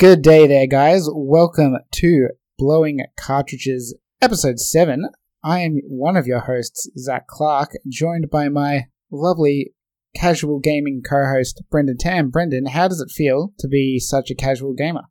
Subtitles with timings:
[0.00, 1.10] Good day there, guys.
[1.12, 5.04] Welcome to Blowing Cartridges, episode 7.
[5.44, 9.74] I am one of your hosts, Zach Clark, joined by my lovely
[10.16, 12.30] casual gaming co host, Brendan Tam.
[12.30, 15.02] Brendan, how does it feel to be such a casual gamer?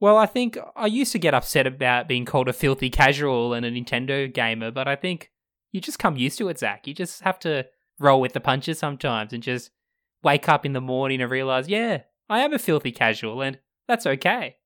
[0.00, 3.64] Well, I think I used to get upset about being called a filthy casual and
[3.64, 5.30] a Nintendo gamer, but I think
[5.70, 6.88] you just come used to it, Zach.
[6.88, 7.66] You just have to
[8.00, 9.70] roll with the punches sometimes and just
[10.24, 14.06] wake up in the morning and realize, yeah, I am a filthy casual and that's
[14.06, 14.56] okay.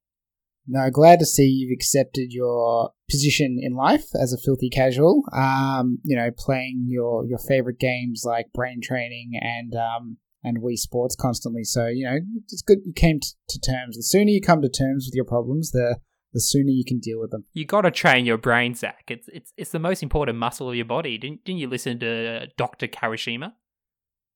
[0.68, 5.22] No, glad to see you've accepted your position in life as a filthy casual.
[5.32, 10.76] Um, you know, playing your your favorite games like Brain Training and um, and Wii
[10.76, 11.62] Sports constantly.
[11.62, 13.96] So you know, it's good you came t- to terms.
[13.96, 15.98] The sooner you come to terms with your problems, the
[16.32, 17.44] the sooner you can deal with them.
[17.52, 19.04] You got to train your brain, Zach.
[19.08, 21.16] It's it's it's the most important muscle of your body.
[21.16, 23.52] Didn't didn't you listen to Doctor Kawashima?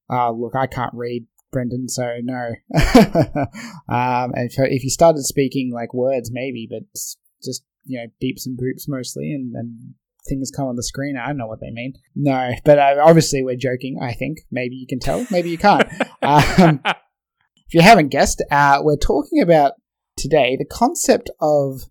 [0.09, 2.55] Uh, look, I can't read Brendan, so no.
[3.89, 6.83] um, and if, if you started speaking like words, maybe, but
[7.43, 9.95] just you know beeps and boops mostly, and, and
[10.29, 11.17] things come on the screen.
[11.17, 11.95] I don't know what they mean.
[12.15, 13.99] No, but uh, obviously we're joking.
[14.03, 15.89] I think maybe you can tell, maybe you can't.
[16.23, 19.73] um, if you haven't guessed, uh, we're talking about
[20.17, 21.83] today the concept of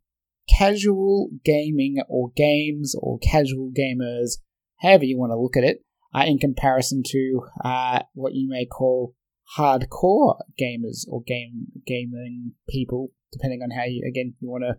[0.58, 4.38] casual gaming or games or casual gamers,
[4.82, 8.66] however you want to look at it, uh, in comparison to uh, what you may
[8.66, 9.14] call
[9.58, 14.76] hardcore gamers or game gaming people, depending on how you again you want to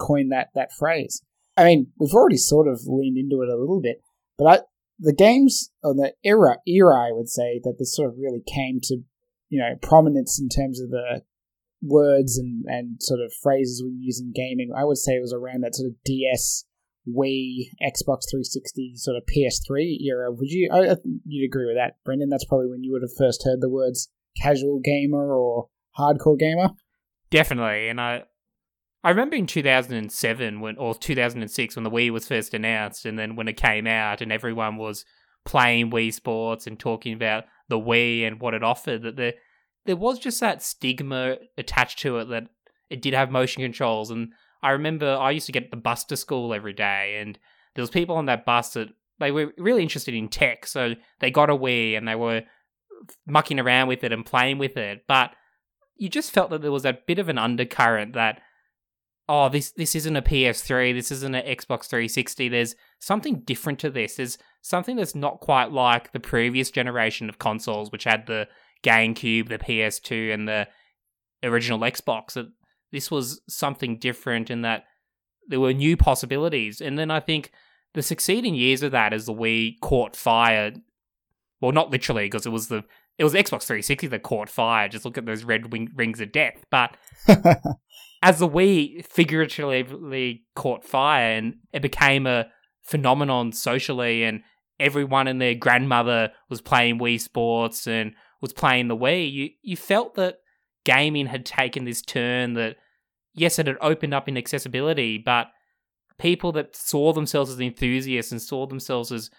[0.00, 1.22] coin that that phrase.
[1.56, 4.00] I mean, we've already sort of leaned into it a little bit,
[4.38, 4.58] but I,
[4.98, 8.80] the games or the era era I would say that this sort of really came
[8.84, 8.98] to
[9.48, 11.22] you know prominence in terms of the
[11.82, 14.70] words and and sort of phrases we use in gaming.
[14.76, 16.64] I would say it was around that sort of DS
[17.08, 20.30] Wii, Xbox 360, sort of PS3 era.
[20.30, 20.70] Would you?
[20.72, 20.96] I,
[21.26, 22.28] you'd agree with that, Brendan?
[22.28, 24.08] That's probably when you would have first heard the words
[24.40, 25.68] casual gamer or
[25.98, 26.70] hardcore gamer.
[27.30, 28.24] Definitely, and I,
[29.02, 33.36] I remember in 2007 when, or 2006 when the Wii was first announced, and then
[33.36, 35.04] when it came out, and everyone was
[35.44, 39.02] playing Wii Sports and talking about the Wii and what it offered.
[39.02, 39.34] That there,
[39.86, 42.44] there was just that stigma attached to it that
[42.90, 44.32] it did have motion controls and
[44.62, 47.38] I remember I used to get the bus to school every day, and
[47.74, 51.30] there was people on that bus that they were really interested in tech, so they
[51.30, 52.42] got a Wii and they were
[53.26, 55.04] mucking around with it and playing with it.
[55.06, 55.32] But
[55.96, 58.40] you just felt that there was a bit of an undercurrent that
[59.28, 62.48] oh this this isn't a PS3, this isn't an Xbox 360.
[62.48, 64.16] There's something different to this.
[64.16, 68.48] There's something that's not quite like the previous generation of consoles, which had the
[68.82, 70.68] GameCube, the PS2, and the
[71.42, 72.36] original Xbox.
[72.92, 74.84] This was something different in that
[75.48, 76.80] there were new possibilities.
[76.80, 77.50] And then I think
[77.94, 80.72] the succeeding years of that as the Wii caught fire.
[81.60, 82.84] Well, not literally, because it was the
[83.18, 84.88] it was Xbox 360 that caught fire.
[84.88, 86.64] Just look at those red wing, rings of death.
[86.70, 86.96] But
[88.22, 92.46] as the Wii figuratively caught fire and it became a
[92.82, 94.42] phenomenon socially, and
[94.80, 99.76] everyone and their grandmother was playing Wii Sports and was playing the Wii, you you
[99.76, 100.38] felt that
[100.84, 102.76] gaming had taken this turn that
[103.34, 105.48] yes, it had opened up in accessibility, but
[106.18, 109.30] people that saw themselves as enthusiasts and saw themselves as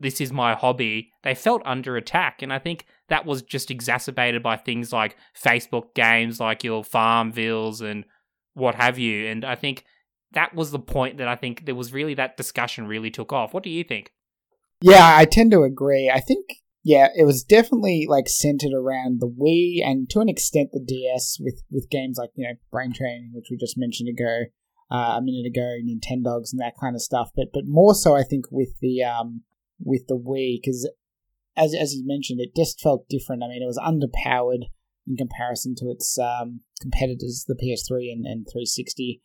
[0.00, 2.42] this is my hobby, they felt under attack.
[2.42, 7.80] And I think that was just exacerbated by things like Facebook games, like your Farmvilles
[7.80, 8.04] and
[8.54, 9.26] what have you.
[9.26, 9.84] And I think
[10.32, 13.52] that was the point that I think there was really that discussion really took off.
[13.52, 14.12] What do you think?
[14.80, 16.10] Yeah, I tend to agree.
[16.12, 16.46] I think
[16.84, 21.38] yeah, it was definitely like centered around the Wii and to an extent the DS
[21.40, 24.44] with with games like you know Brain Training, which we just mentioned ago,
[24.90, 27.30] uh, a minute ago, Nintendogs and that kind of stuff.
[27.34, 29.42] But but more so, I think with the um
[29.80, 30.88] with the Wii because
[31.56, 33.42] as as you mentioned, it just felt different.
[33.42, 34.64] I mean, it was underpowered
[35.06, 39.20] in comparison to its um, competitors, the PS3 and, and 360,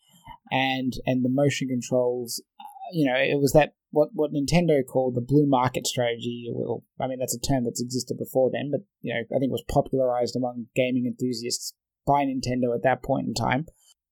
[0.51, 2.41] and and the motion controls.
[2.59, 6.49] Uh, you know, it was that what what Nintendo called the blue market strategy.
[6.51, 9.51] Well, I mean that's a term that's existed before then, but you know I think
[9.51, 11.73] was popularized among gaming enthusiasts
[12.05, 13.67] by Nintendo at that point in time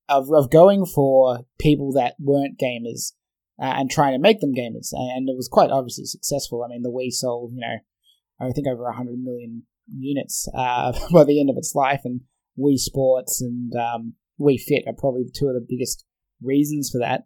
[0.08, 3.14] of of going for people that weren't gamers
[3.60, 6.64] uh, and trying to make them gamers, and it was quite obviously successful.
[6.64, 7.78] I mean the Wii sold you know
[8.40, 12.22] I think over hundred million units uh, by the end of its life, and
[12.58, 16.06] Wii Sports and um, Wii Fit are probably two of the biggest
[16.40, 17.24] reasons for that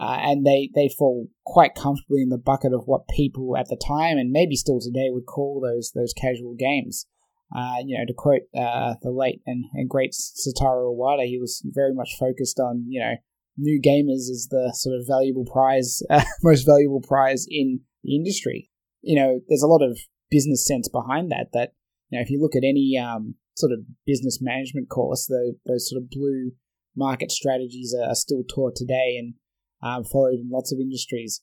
[0.00, 3.76] uh, and they, they fall quite comfortably in the bucket of what people at the
[3.76, 7.06] time and maybe still today would call those those casual games.
[7.54, 11.62] Uh, you know, to quote uh, the late and, and great Satoru Iwata, he was
[11.66, 13.14] very much focused on you know
[13.58, 16.00] new gamers as the sort of valuable prize,
[16.42, 18.70] most valuable prize in the industry.
[19.02, 19.98] You know, there's a lot of
[20.30, 21.48] business sense behind that.
[21.52, 21.72] That
[22.08, 25.90] you know, if you look at any um, sort of business management course, the, those
[25.90, 26.52] sort of blue
[26.96, 29.34] market strategies are, are still taught today and
[29.82, 31.42] um, followed in lots of industries.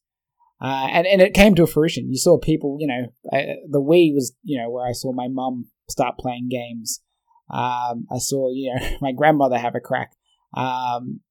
[0.59, 2.09] Uh, and, and it came to fruition.
[2.09, 5.27] You saw people, you know, uh, the Wii was, you know, where I saw my
[5.27, 7.01] mum start playing games.
[7.49, 10.13] Um, I saw, you know, my grandmother have a crack.
[10.55, 11.21] Um,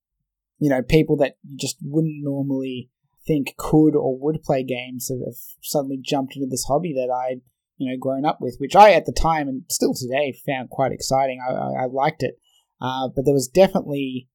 [0.59, 2.89] you know, people that you just wouldn't normally
[3.25, 7.41] think could or would play games have, have suddenly jumped into this hobby that I'd,
[7.77, 10.93] you know, grown up with, which I at the time and still today found quite
[10.93, 11.39] exciting.
[11.47, 12.39] I, I, I liked it.
[12.79, 14.29] Uh, but there was definitely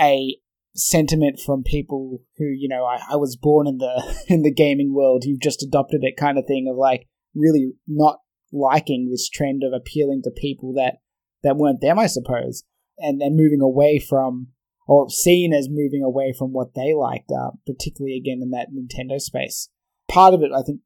[0.00, 0.36] a
[0.76, 4.94] sentiment from people who, you know, I, I was born in the in the gaming
[4.94, 8.20] world, you've just adopted it kind of thing of like really not
[8.52, 10.98] liking this trend of appealing to people that
[11.42, 12.64] that weren't them, I suppose,
[12.98, 14.48] and and moving away from
[14.86, 19.20] or seen as moving away from what they liked, uh, particularly again in that Nintendo
[19.20, 19.68] space.
[20.08, 20.80] Part of it, I think,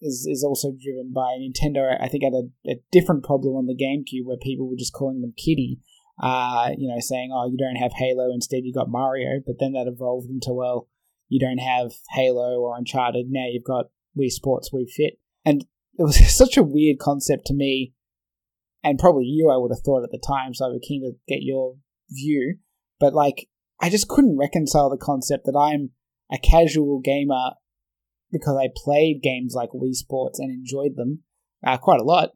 [0.00, 1.96] is is also driven by Nintendo.
[2.00, 5.20] I think had a, a different problem on the GameCube where people were just calling
[5.20, 5.80] them kiddie,
[6.20, 9.72] uh, you know, saying, "Oh, you don't have Halo, instead you got Mario." But then
[9.72, 10.88] that evolved into, well,
[11.28, 13.86] you don't have Halo or Uncharted, now you've got
[14.18, 15.62] Wii Sports, Wii Fit, and
[15.98, 17.92] it was such a weird concept to me,
[18.82, 20.54] and probably you, I would have thought at the time.
[20.54, 21.76] So I was keen to get your
[22.10, 22.58] view,
[22.98, 23.48] but like,
[23.80, 25.90] I just couldn't reconcile the concept that I'm
[26.32, 27.52] a casual gamer
[28.32, 31.20] because I played games like Wii Sports and enjoyed them
[31.64, 32.30] uh, quite a lot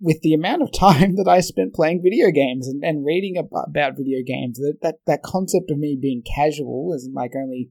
[0.00, 3.96] with the amount of time that I spent playing video games and, and reading about
[3.96, 7.70] video games, that, that, that concept of me being casual, as in like only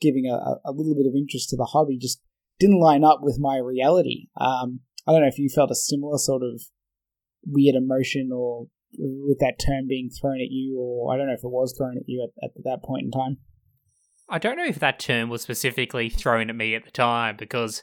[0.00, 2.20] giving a, a little bit of interest to the hobby, just
[2.58, 4.28] didn't line up with my reality.
[4.40, 6.62] Um, I don't know if you felt a similar sort of
[7.44, 8.66] weird emotion or
[8.96, 11.96] with that term being thrown at you, or I don't know if it was thrown
[11.96, 13.38] at you at, at that point in time.
[14.28, 17.82] I don't know if that term was specifically thrown at me at the time because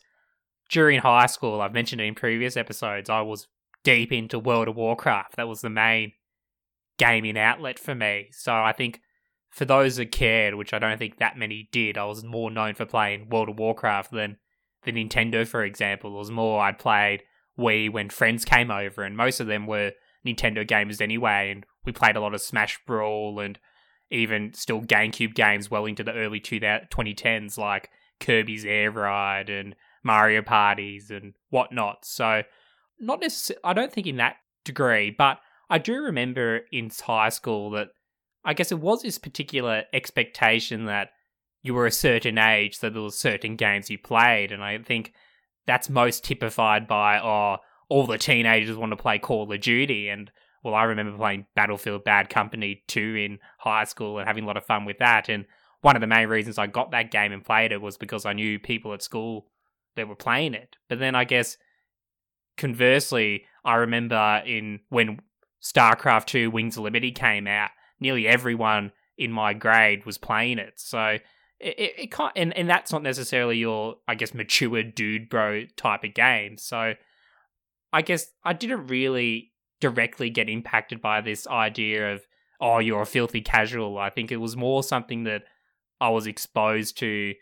[0.70, 3.48] during high school, I've mentioned in previous episodes, I was
[3.86, 5.38] deep into World of Warcraft.
[5.38, 6.12] That was the main
[6.98, 8.28] gaming outlet for me.
[8.32, 9.00] So I think
[9.50, 12.74] for those that cared, which I don't think that many did, I was more known
[12.74, 14.38] for playing World of Warcraft than
[14.84, 16.14] the Nintendo, for example.
[16.14, 17.24] It was more I'd played
[17.58, 19.94] Wii when friends came over, and most of them were
[20.26, 23.58] Nintendo gamers anyway, and we played a lot of Smash Brawl and
[24.12, 27.90] even still GameCube games well into the early 2010s, like
[28.20, 32.06] Kirby's Air Ride and Mario Parties and whatnot.
[32.06, 32.44] So
[33.00, 35.40] not necessarily, I don't think in that degree, but
[35.70, 37.90] I do remember in high school that
[38.44, 41.10] I guess it was this particular expectation that
[41.64, 45.14] you were a certain age, so there were certain games you played, and I think
[45.66, 47.58] that's most typified by, oh,
[47.90, 50.32] all the teenagers want to play Call of Duty, and
[50.64, 54.58] well, I remember playing Battlefield Bad Company 2 in high school and having a lot
[54.58, 55.46] of fun with that, and
[55.82, 58.34] one of the main reasons I got that game and played it was because I
[58.34, 59.48] knew people at school
[59.96, 60.76] that were playing it.
[60.90, 61.58] But then I guess
[62.58, 65.20] conversely, I remember in when
[65.62, 70.74] StarCraft 2 Wings of Liberty came out, nearly everyone in my grade was playing it.
[70.76, 71.18] So
[71.60, 75.66] it, it, it can't, and, and that's not necessarily your, I guess, mature dude bro
[75.78, 76.58] type of game.
[76.58, 76.94] So
[77.94, 82.26] I guess I didn't really directly get impacted by this idea of,
[82.62, 83.98] oh, you're a filthy casual.
[83.98, 85.44] I think it was more something that
[86.00, 87.34] I was exposed to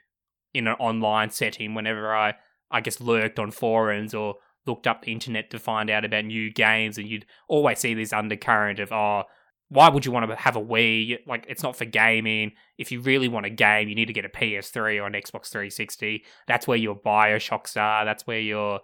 [0.54, 2.36] in an online setting whenever I,
[2.70, 6.52] I guess, lurked on forums or looked up the internet to find out about new
[6.52, 9.24] games, and you'd always see this undercurrent of, oh,
[9.70, 11.18] why would you want to have a Wii?
[11.26, 12.52] Like, it's not for gaming.
[12.78, 15.50] If you really want a game, you need to get a PS3 or an Xbox
[15.50, 16.24] 360.
[16.48, 18.06] That's where your Bioshocks are.
[18.06, 18.82] That's where your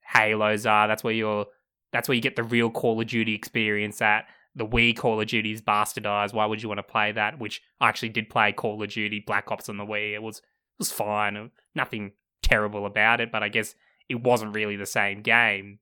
[0.00, 0.88] Halos are.
[0.88, 1.46] That's where your
[1.92, 4.26] that's where you get the real Call of Duty experience at.
[4.54, 6.32] The Wii Call of Duty is bastardized.
[6.32, 7.38] Why would you want to play that?
[7.38, 10.14] Which I actually did play Call of Duty Black Ops on the Wii.
[10.14, 11.50] It was it was fine.
[11.74, 13.74] Nothing terrible about it, but I guess
[14.10, 15.78] it wasn't really the same game.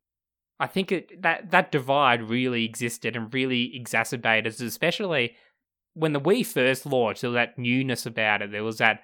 [0.61, 5.35] I think it, that that divide really existed and really exacerbated, especially
[5.94, 7.23] when the Wii first launched.
[7.23, 8.52] There was that newness about it.
[8.52, 9.00] There was that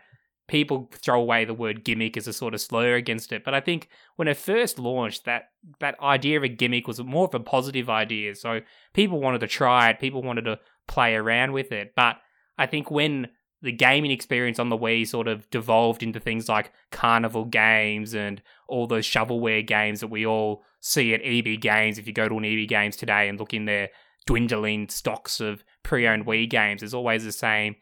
[0.46, 3.44] people throw away the word gimmick as a sort of slur against it.
[3.44, 5.44] But I think when it first launched, that
[5.80, 8.34] that idea of a gimmick was more of a positive idea.
[8.34, 8.60] So
[8.92, 11.92] people wanted to try it, people wanted to play around with it.
[11.96, 12.16] But
[12.58, 13.28] I think when
[13.64, 18.42] the gaming experience on the Wii sort of devolved into things like carnival games and
[18.68, 21.96] all those shovelware games that we all see at EB Games.
[21.98, 23.88] If you go to an EB Games today and look in their
[24.26, 27.76] dwindling stocks of pre-owned Wii games, there's always the same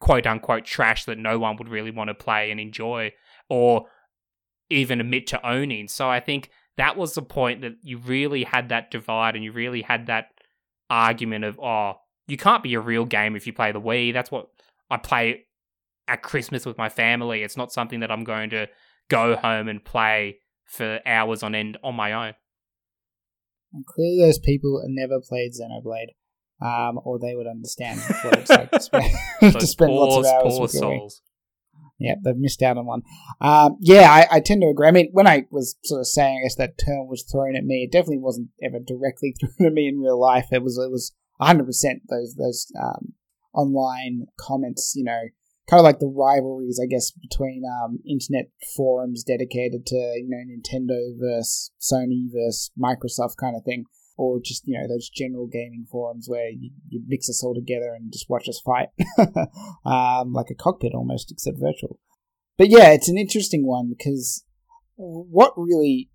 [0.00, 3.10] quote unquote trash that no one would really want to play and enjoy
[3.48, 3.86] or
[4.68, 5.88] even admit to owning.
[5.88, 9.52] So I think that was the point that you really had that divide and you
[9.52, 10.28] really had that
[10.90, 11.94] argument of, oh,
[12.26, 14.12] you can't be a real game if you play the Wii.
[14.12, 14.50] That's what
[14.90, 15.46] I play
[16.08, 17.42] at Christmas with my family.
[17.42, 18.68] It's not something that I'm going to
[19.08, 22.34] go home and play for hours on end on my own.
[23.72, 26.14] And clearly, those people never played Xenoblade.
[26.60, 30.58] um, or they would understand what it's like to spend, to spend lots of hours
[30.58, 31.22] poor souls.
[31.98, 33.02] Yeah, they've missed out on one.
[33.40, 34.86] Um, yeah, I, I, tend to agree.
[34.86, 37.64] I mean, when I was sort of saying, I guess that term was thrown at
[37.64, 37.84] me.
[37.84, 40.48] It definitely wasn't ever directly thrown at me in real life.
[40.52, 43.14] It was it was 100 percent those those um,
[43.56, 44.92] online comments.
[44.94, 45.20] You know,
[45.68, 50.42] kind of like the rivalries, I guess, between um, internet forums dedicated to you know
[50.46, 53.84] Nintendo versus Sony versus Microsoft kind of thing,
[54.16, 57.92] or just you know those general gaming forums where you, you mix us all together
[57.94, 58.88] and just watch us fight,
[59.84, 61.98] um, like a cockpit almost, except virtual.
[62.58, 64.44] But yeah, it's an interesting one because
[64.96, 66.10] what really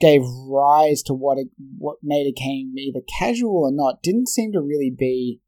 [0.00, 4.52] gave rise to what it, what made a game either casual or not didn't seem
[4.52, 5.40] to really be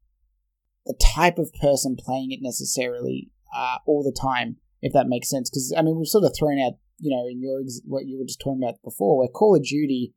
[0.91, 5.49] the type of person playing it necessarily uh, all the time, if that makes sense.
[5.49, 8.25] Because I mean, we've sort of thrown out, you know, in your what you were
[8.25, 10.13] just talking about before, where Call of Duty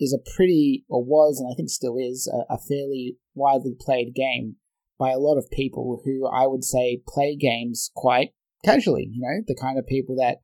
[0.00, 4.14] is a pretty, or was, and I think still is, a, a fairly widely played
[4.14, 4.56] game
[4.98, 8.30] by a lot of people who I would say play games quite
[8.64, 9.08] casually.
[9.12, 10.38] You know, the kind of people that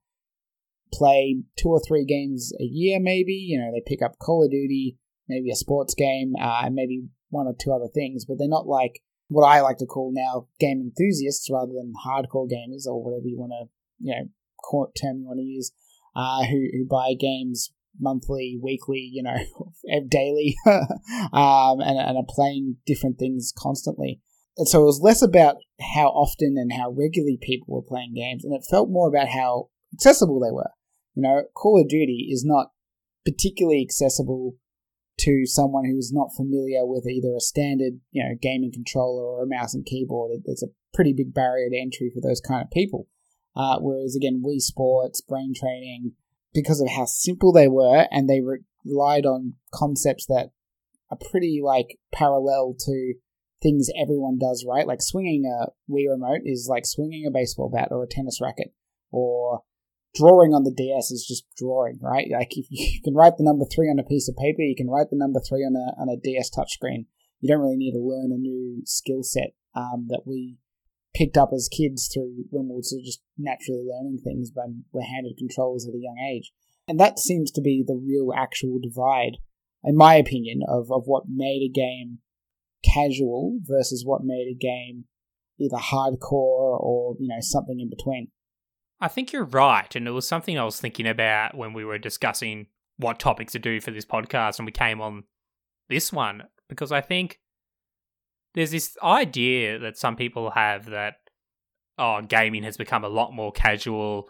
[0.93, 3.35] play two or three games a year, maybe.
[3.35, 4.97] You know, they pick up Call of Duty,
[5.29, 8.67] maybe a sports game, uh, and maybe one or two other things, but they're not
[8.67, 13.27] like what I like to call now game enthusiasts rather than hardcore gamers or whatever
[13.27, 13.69] you want to,
[14.01, 15.73] you know, term you want to use,
[16.15, 19.37] uh, who, who buy games monthly, weekly, you know,
[20.09, 24.21] daily, um, and, and are playing different things constantly.
[24.57, 25.57] And so it was less about
[25.95, 29.69] how often and how regularly people were playing games, and it felt more about how
[29.95, 30.71] accessible they were.
[31.15, 32.69] You know, Call of Duty is not
[33.25, 34.57] particularly accessible
[35.19, 39.47] to someone who's not familiar with either a standard, you know, gaming controller or a
[39.47, 40.41] mouse and keyboard.
[40.45, 43.09] There's a pretty big barrier to entry for those kind of people.
[43.55, 46.13] Uh, whereas again, Wii Sports, Brain Training,
[46.55, 50.51] because of how simple they were, and they re- relied on concepts that
[51.11, 53.15] are pretty like parallel to
[53.63, 54.87] things everyone does, right?
[54.87, 58.73] Like swinging a Wii remote is like swinging a baseball bat or a tennis racket,
[59.11, 59.63] or
[60.15, 62.29] drawing on the DS is just drawing, right?
[62.31, 64.89] Like if you can write the number three on a piece of paper, you can
[64.89, 67.07] write the number three on a on a DS touchscreen.
[67.41, 70.59] You don't really need to learn a new skill set um, that we
[71.15, 75.37] picked up as kids through when we were just naturally learning things when we're handed
[75.37, 76.53] controls at a young age.
[76.89, 79.39] And that seems to be the real actual divide,
[79.85, 82.19] in my opinion, of, of what made a game
[82.85, 85.05] casual versus what made a game
[85.61, 88.29] either hardcore or, you know, something in between.
[89.03, 89.95] I think you're right.
[89.97, 92.69] And it was something I was thinking about when we were discussing
[92.99, 95.25] what topics to do for this podcast and we came on
[95.89, 97.41] this one because I think
[98.55, 101.15] there's this idea that some people have that
[101.99, 104.29] oh gaming has become a lot more casual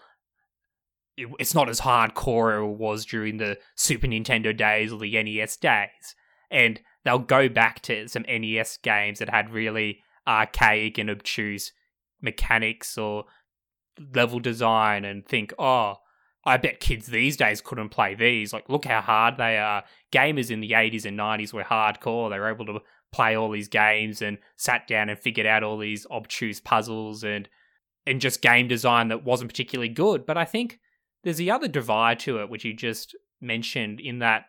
[1.17, 5.59] it's not as hardcore as it was during the Super Nintendo days or the NES
[5.59, 6.15] days
[6.51, 11.73] and they'll go back to some NES games that had really archaic and obtuse
[12.23, 13.25] mechanics or
[14.15, 15.97] level design and think, oh,
[16.45, 18.53] I bet kids these days couldn't play these.
[18.53, 19.85] Like, look how hard they are.
[20.13, 22.31] Gamers in the 80s and 90s were hardcore.
[22.31, 22.81] They were able to
[23.13, 27.49] play all these games and sat down and figured out all these obtuse puzzles and
[28.05, 30.27] and just game design that wasn't particularly good.
[30.27, 30.81] But I think
[31.23, 34.47] there's the other divide to it, which you just mentioned, in that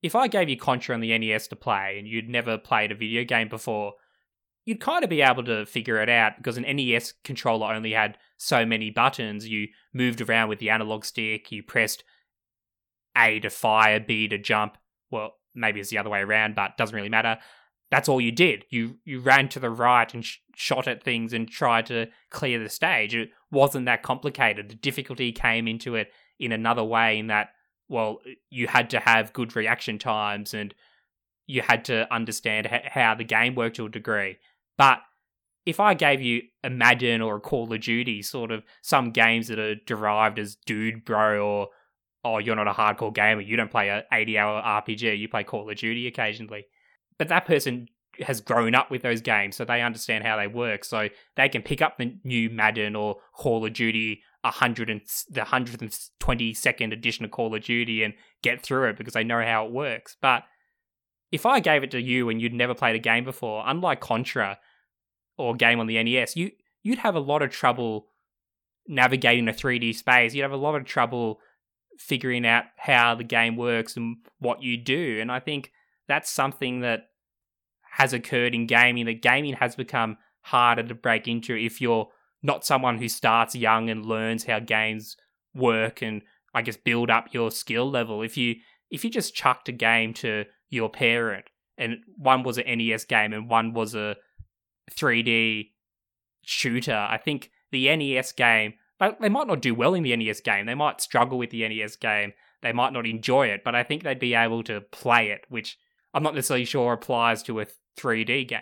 [0.00, 2.94] if I gave you Contra on the NES to play and you'd never played a
[2.94, 3.94] video game before,
[4.64, 8.18] you'd kind of be able to figure it out because an NES controller only had
[8.36, 9.48] so many buttons.
[9.48, 12.04] You moved around with the analog stick, you pressed
[13.16, 14.76] A to fire, B to jump.
[15.10, 17.38] Well, maybe it's the other way around, but doesn't really matter.
[17.90, 18.64] That's all you did.
[18.70, 22.58] You you ran to the right and sh- shot at things and tried to clear
[22.62, 23.14] the stage.
[23.14, 24.68] It wasn't that complicated.
[24.68, 27.50] The difficulty came into it in another way in that
[27.88, 30.72] well, you had to have good reaction times and
[31.48, 34.38] you had to understand how the game worked to a degree.
[34.80, 35.00] But
[35.66, 39.58] if I gave you Madden or a Call of Duty, sort of some games that
[39.58, 41.68] are derived as dude bro or
[42.24, 45.44] oh you're not a hardcore gamer, you don't play a 80 hour RPG, you play
[45.44, 46.64] Call of Duty occasionally.
[47.18, 47.88] But that person
[48.20, 50.86] has grown up with those games, so they understand how they work.
[50.86, 55.44] So they can pick up the new Madden or Call of Duty, hundred and the
[55.44, 59.24] hundred and twenty second edition of Call of Duty, and get through it because they
[59.24, 60.16] know how it works.
[60.22, 60.44] But
[61.32, 64.58] if I gave it to you and you'd never played a game before, unlike Contra,
[65.40, 66.50] or game on the NES, you
[66.82, 68.06] you'd have a lot of trouble
[68.86, 70.34] navigating a 3D space.
[70.34, 71.40] You'd have a lot of trouble
[71.98, 75.18] figuring out how the game works and what you do.
[75.20, 75.70] And I think
[76.08, 77.04] that's something that
[77.92, 79.06] has occurred in gaming.
[79.06, 82.08] That gaming has become harder to break into if you're
[82.42, 85.16] not someone who starts young and learns how games
[85.54, 86.22] work and
[86.54, 88.22] I guess build up your skill level.
[88.22, 88.56] If you
[88.90, 91.44] if you just chucked a game to your parent
[91.78, 94.16] and one was an NES game and one was a
[94.94, 95.70] 3D
[96.42, 96.94] shooter.
[96.94, 98.74] I think the NES game,
[99.20, 100.66] they might not do well in the NES game.
[100.66, 102.32] They might struggle with the NES game.
[102.62, 105.78] They might not enjoy it, but I think they'd be able to play it, which
[106.12, 107.66] I'm not necessarily sure applies to a
[107.98, 108.60] 3D game.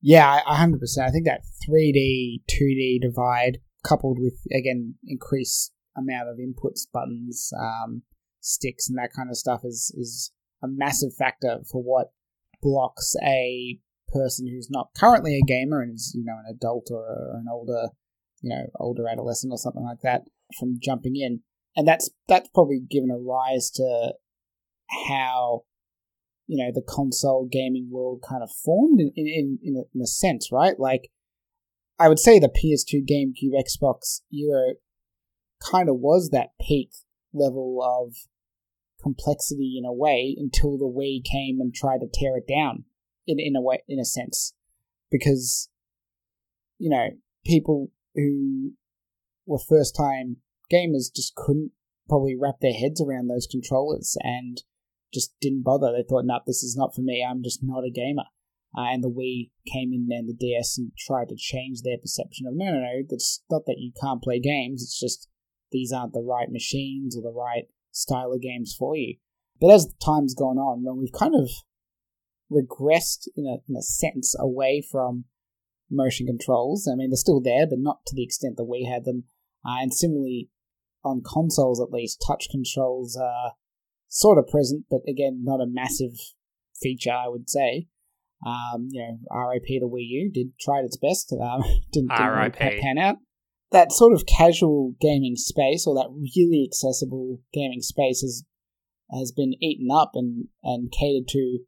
[0.00, 0.76] Yeah, 100%.
[1.00, 8.02] I think that 3D, 2D divide, coupled with, again, increased amount of inputs, buttons, um,
[8.40, 10.30] sticks, and that kind of stuff, is, is
[10.62, 12.12] a massive factor for what
[12.62, 13.78] blocks a
[14.12, 17.46] person who's not currently a gamer and is, you know, an adult or, or an
[17.50, 17.88] older,
[18.42, 20.22] you know, older adolescent or something like that
[20.58, 21.40] from jumping in.
[21.76, 24.14] And that's that's probably given a rise to
[25.06, 25.62] how
[26.46, 30.06] you know the console gaming world kind of formed in in in a, in a
[30.06, 30.78] sense, right?
[30.78, 31.10] Like
[31.98, 34.74] I would say the PS2, GameCube, Xbox era
[35.70, 36.90] kind of was that peak
[37.32, 38.14] level of
[39.02, 42.84] complexity in a way until the Wii came and tried to tear it down
[43.26, 44.54] in in a way in a sense
[45.10, 45.68] because
[46.78, 47.08] you know
[47.44, 48.72] people who
[49.46, 50.36] were first time
[50.72, 51.72] gamers just couldn't
[52.08, 54.62] probably wrap their heads around those controllers and
[55.12, 55.92] just didn't bother.
[55.92, 57.24] They thought, "No, this is not for me.
[57.24, 58.24] I'm just not a gamer."
[58.76, 62.46] Uh, and the Wii came in and the DS and tried to change their perception
[62.46, 63.02] of no, no, no.
[63.08, 64.82] It's not that you can't play games.
[64.82, 65.28] It's just
[65.72, 69.16] these aren't the right machines or the right style of games for you.
[69.60, 71.48] But as time's gone on, when we've kind of
[72.50, 75.24] regressed in a, in a sense away from
[75.90, 76.88] motion controls.
[76.90, 79.24] I mean, they're still there, but not to the extent that we had them.
[79.64, 80.48] Uh, and similarly,
[81.04, 83.52] on consoles at least, touch controls are
[84.08, 86.12] sort of present, but again, not a massive
[86.80, 87.88] feature, I would say.
[88.46, 92.80] Um, you know, RIP the Wii U did try its best, um, didn't, didn't really
[92.80, 93.16] pan out.
[93.72, 98.44] That sort of casual gaming space, or that really accessible gaming space, has
[99.10, 101.60] has been eaten up and, and catered to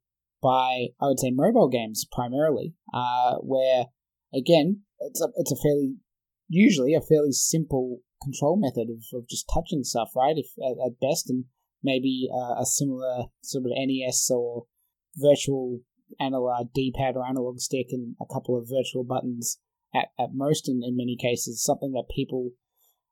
[0.42, 3.86] by I would say mobile games primarily, uh, where
[4.34, 5.96] again it's a it's a fairly
[6.48, 10.36] usually a fairly simple control method of, of just touching stuff, right?
[10.36, 11.44] If at, at best, and
[11.82, 14.66] maybe uh, a similar sort of NES or
[15.16, 15.80] virtual
[16.20, 19.58] analog D-pad or analog stick and a couple of virtual buttons
[19.94, 22.50] at, at most in, in many cases, something that people,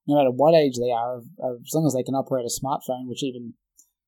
[0.07, 3.23] no matter what age they are, as long as they can operate a smartphone, which
[3.23, 3.55] even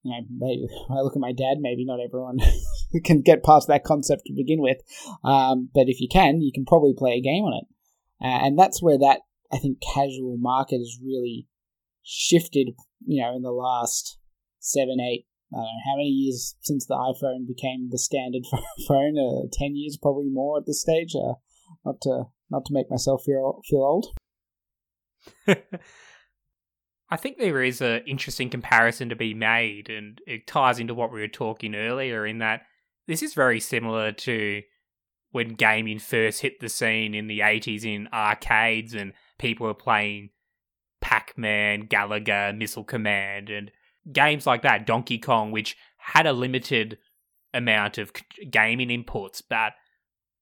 [0.03, 2.39] you know, maybe, I look at my dad, maybe not everyone
[3.05, 4.79] can get past that concept to begin with.
[5.25, 7.67] Um, but if you can, you can probably play a game on it.
[8.21, 9.21] Uh, and that's where that,
[9.53, 11.47] I think, casual market has really
[12.03, 12.71] shifted,
[13.07, 14.19] you know, in the last
[14.61, 18.43] seven, eight, I don't know how many years since the iPhone became the standard
[18.89, 19.17] phone.
[19.19, 21.15] Uh, Ten years, probably more at this stage.
[21.15, 21.35] Uh,
[21.85, 24.07] not to not to make myself feel feel old.
[27.11, 31.11] I think there is an interesting comparison to be made, and it ties into what
[31.11, 32.63] we were talking earlier in that
[33.09, 34.63] this is very similar to
[35.33, 40.31] when gaming first hit the scene in the 80s in arcades and people were playing
[41.01, 43.71] Pac Man, Galaga, Missile Command, and
[44.13, 46.99] games like that, Donkey Kong, which had a limited
[47.55, 48.13] amount of
[48.51, 49.73] gaming inputs, but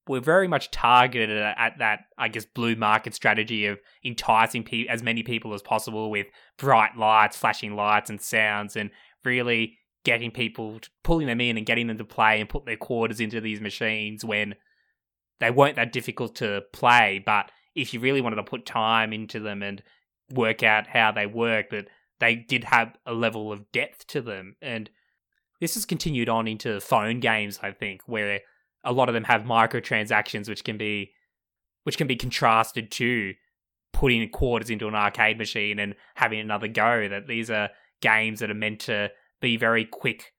[0.07, 5.03] we're very much targeted at that, I guess, blue market strategy of enticing pe- as
[5.03, 6.27] many people as possible with
[6.57, 8.89] bright lights, flashing lights, and sounds, and
[9.25, 9.77] really
[10.07, 13.41] getting people, pulling them in and getting them to play and put their quarters into
[13.41, 14.55] these machines when
[15.41, 17.21] they weren't that difficult to play.
[17.23, 19.83] But if you really wanted to put time into them and
[20.31, 21.89] work out how they work, that
[22.21, 24.55] they did have a level of depth to them.
[24.61, 24.89] And
[25.59, 28.39] this has continued on into phone games, I think, where
[28.85, 31.11] a lot of them have microtransactions which can be
[31.83, 33.33] which can be contrasted to
[33.91, 37.69] putting quarters into an arcade machine and having another go that these are
[38.01, 39.09] games that are meant to
[39.41, 40.33] be very quick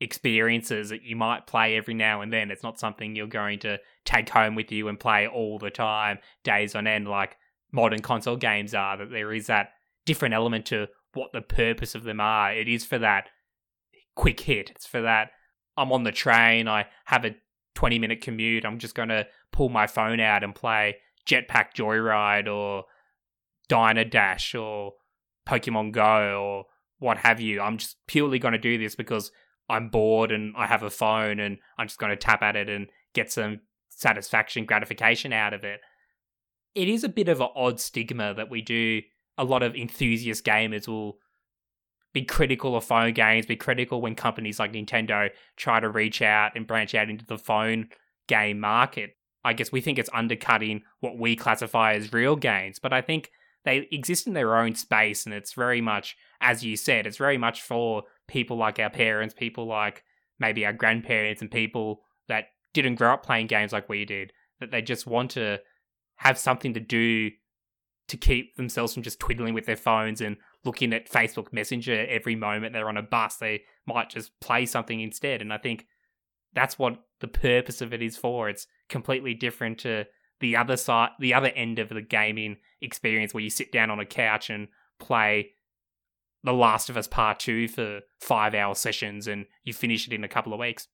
[0.00, 2.50] experiences that you might play every now and then.
[2.50, 6.18] It's not something you're going to take home with you and play all the time
[6.42, 7.36] days on end like
[7.72, 9.70] modern console games are that there is that
[10.04, 12.52] different element to what the purpose of them are.
[12.52, 13.28] It is for that
[14.14, 14.70] quick hit.
[14.70, 15.30] It's for that
[15.76, 17.34] i'm on the train i have a
[17.74, 22.52] 20 minute commute, I'm just going to pull my phone out and play Jetpack Joyride
[22.52, 22.84] or
[23.68, 24.92] Diner Dash or
[25.46, 26.64] Pokemon Go or
[27.04, 27.60] what have you.
[27.60, 29.30] I'm just purely going to do this because
[29.68, 32.70] I'm bored and I have a phone and I'm just going to tap at it
[32.70, 35.80] and get some satisfaction, gratification out of it.
[36.74, 39.02] It is a bit of an odd stigma that we do.
[39.36, 41.18] A lot of enthusiast gamers will
[42.14, 46.52] be critical of phone games, be critical when companies like Nintendo try to reach out
[46.56, 47.88] and branch out into the phone
[48.28, 49.10] game market.
[49.44, 53.30] I guess we think it's undercutting what we classify as real games, but I think
[53.64, 57.38] they exist in their own space and it's very much, as you said, it's very
[57.38, 60.04] much for people like our parents, people like
[60.38, 64.70] maybe our grandparents and people that didn't grow up playing games like we did, that
[64.70, 65.58] they just want to
[66.16, 67.30] have something to do
[68.08, 72.36] to keep themselves from just twiddling with their phones and looking at Facebook Messenger every
[72.36, 73.36] moment they're on a bus.
[73.36, 75.40] They might just play something instead.
[75.40, 75.86] And I think
[76.52, 78.48] that's what the purpose of it is for.
[78.48, 80.04] It's completely different to
[80.40, 84.00] the other side, the other end of the gaming experience where you sit down on
[84.00, 84.68] a couch and
[84.98, 85.52] play
[86.42, 90.24] The Last of Us Part 2 for five hour sessions and you finish it in
[90.24, 90.88] a couple of weeks.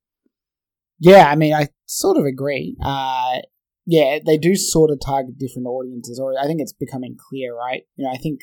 [0.99, 2.77] Yeah, I mean, I sort of agree.
[2.85, 3.39] Uh,
[3.87, 7.83] yeah, they do sort of target different audiences, or I think it's becoming clear, right?
[7.97, 8.43] You know, I think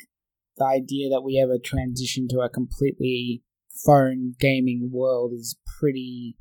[0.56, 3.42] the idea that we ever transition to a completely
[3.86, 6.36] phone gaming world is pretty.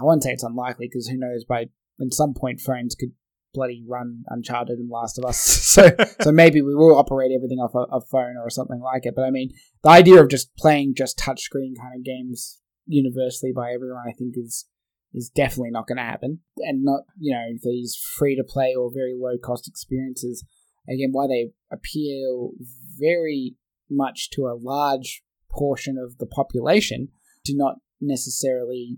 [0.00, 1.44] I wouldn't say it's unlikely because who knows?
[1.44, 1.62] By
[2.00, 3.12] at some point, phones could
[3.52, 5.38] bloody run Uncharted and Last of Us.
[5.38, 9.14] so so maybe we will operate everything off a, a, phone or something like it.
[9.14, 13.72] But I mean, the idea of just playing just touchscreen kind of games universally by
[13.72, 14.66] everyone, I think, is
[15.14, 16.40] is definitely not going to happen.
[16.58, 20.44] And not you know these free to play or very low cost experiences.
[20.88, 22.52] Again, why they appeal
[22.98, 23.56] very
[23.90, 27.08] much to a large portion of the population
[27.44, 28.96] do not necessarily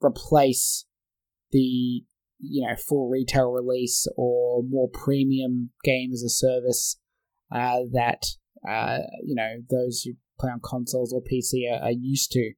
[0.00, 0.86] replace
[1.50, 2.04] the
[2.38, 6.98] you know full retail release or more premium game as a service
[7.52, 8.26] uh, that
[8.68, 12.52] uh, you know those who play on consoles or PC are, are used to.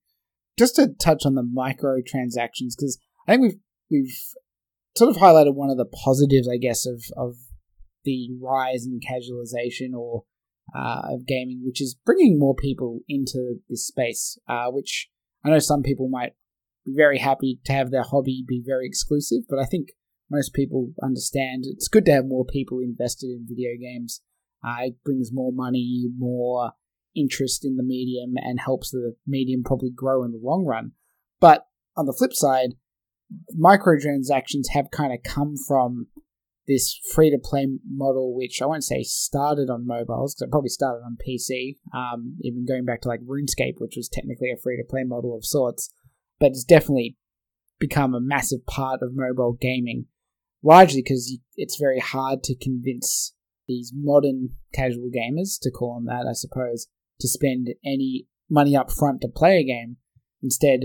[0.58, 3.58] Just to touch on the microtransactions, because I think we've
[3.90, 4.18] we've
[4.96, 7.36] sort of highlighted one of the positives, I guess, of of
[8.04, 10.24] the rise in casualization or
[10.74, 14.38] uh, of gaming, which is bringing more people into this space.
[14.48, 15.08] Uh, which
[15.44, 16.32] I know some people might
[16.94, 19.88] very happy to have their hobby be very exclusive, but I think
[20.30, 24.20] most people understand it's good to have more people invested in video games.
[24.64, 26.72] Uh, it brings more money, more
[27.14, 30.92] interest in the medium, and helps the medium probably grow in the long run.
[31.40, 32.74] But on the flip side,
[33.58, 36.08] microtransactions have kind of come from
[36.66, 40.68] this free to play model, which I won't say started on mobiles, because it probably
[40.68, 44.76] started on PC, um, even going back to like RuneScape, which was technically a free
[44.76, 45.90] to play model of sorts
[46.38, 47.16] but it's definitely
[47.78, 50.06] become a massive part of mobile gaming,
[50.62, 53.34] largely because it's very hard to convince
[53.66, 56.88] these modern casual gamers, to call them that, I suppose,
[57.20, 59.96] to spend any money up front to play a game.
[60.42, 60.80] Instead,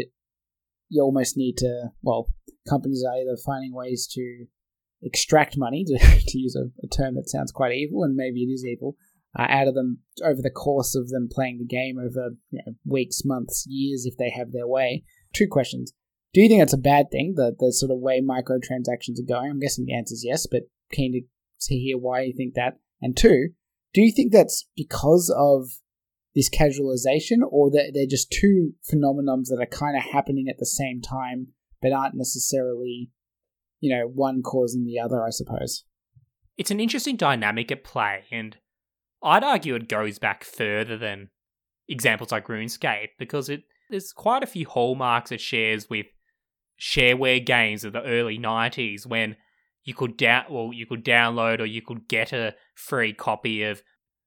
[0.90, 2.30] you almost need to, well,
[2.70, 4.46] companies are either finding ways to
[5.02, 8.52] extract money, to, to use a, a term that sounds quite evil, and maybe it
[8.52, 8.96] is evil,
[9.38, 12.74] uh, out of them over the course of them playing the game over you know,
[12.86, 15.94] weeks, months, years if they have their way, two questions.
[16.34, 19.52] Do you think that's a bad thing, the, the sort of way microtransactions are going?
[19.52, 21.22] I'm guessing the answer is yes, but keen to,
[21.68, 22.80] to hear why you think that.
[23.02, 23.50] And two,
[23.94, 25.70] do you think that's because of
[26.36, 30.66] this casualization, or that they're just two phenomenons that are kind of happening at the
[30.66, 33.12] same time, but aren't necessarily,
[33.80, 35.84] you know, one causing the other, I suppose?
[36.58, 38.58] It's an interesting dynamic at play, and
[39.22, 41.30] I'd argue it goes back further than
[41.88, 46.08] examples like RuneScape because it there's quite a few hallmarks it shares with
[46.82, 49.36] shareware games of the early 90s when
[49.84, 53.84] you could down well you could download or you could get a free copy of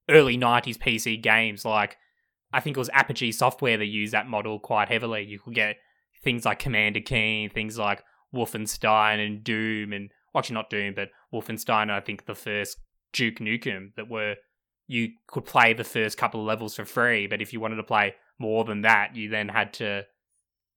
[0.09, 1.97] early 90s PC games like
[2.53, 5.25] I think it was Apogee Software that used that model quite heavily.
[5.25, 5.75] You could get
[6.23, 8.01] things like Commander Keen, things like
[8.33, 12.77] Wolfenstein and Doom and actually not Doom, but Wolfenstein I think the first
[13.11, 14.35] Duke Nukem that were
[14.87, 17.83] you could play the first couple of levels for free, but if you wanted to
[17.83, 20.05] play more than that, you then had to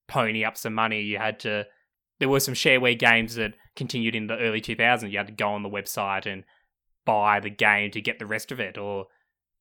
[0.09, 1.03] pony up some money.
[1.03, 1.67] You had to.
[2.19, 5.11] There were some shareware games that continued in the early 2000s.
[5.11, 6.45] You had to go on the website and
[7.07, 9.07] buy the game to get the rest of it, or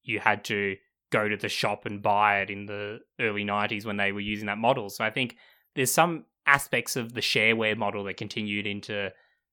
[0.03, 0.75] you had to
[1.11, 4.47] go to the shop and buy it in the early 90s when they were using
[4.47, 4.89] that model.
[4.89, 5.37] So I think
[5.75, 9.11] there's some aspects of the shareware model that continued into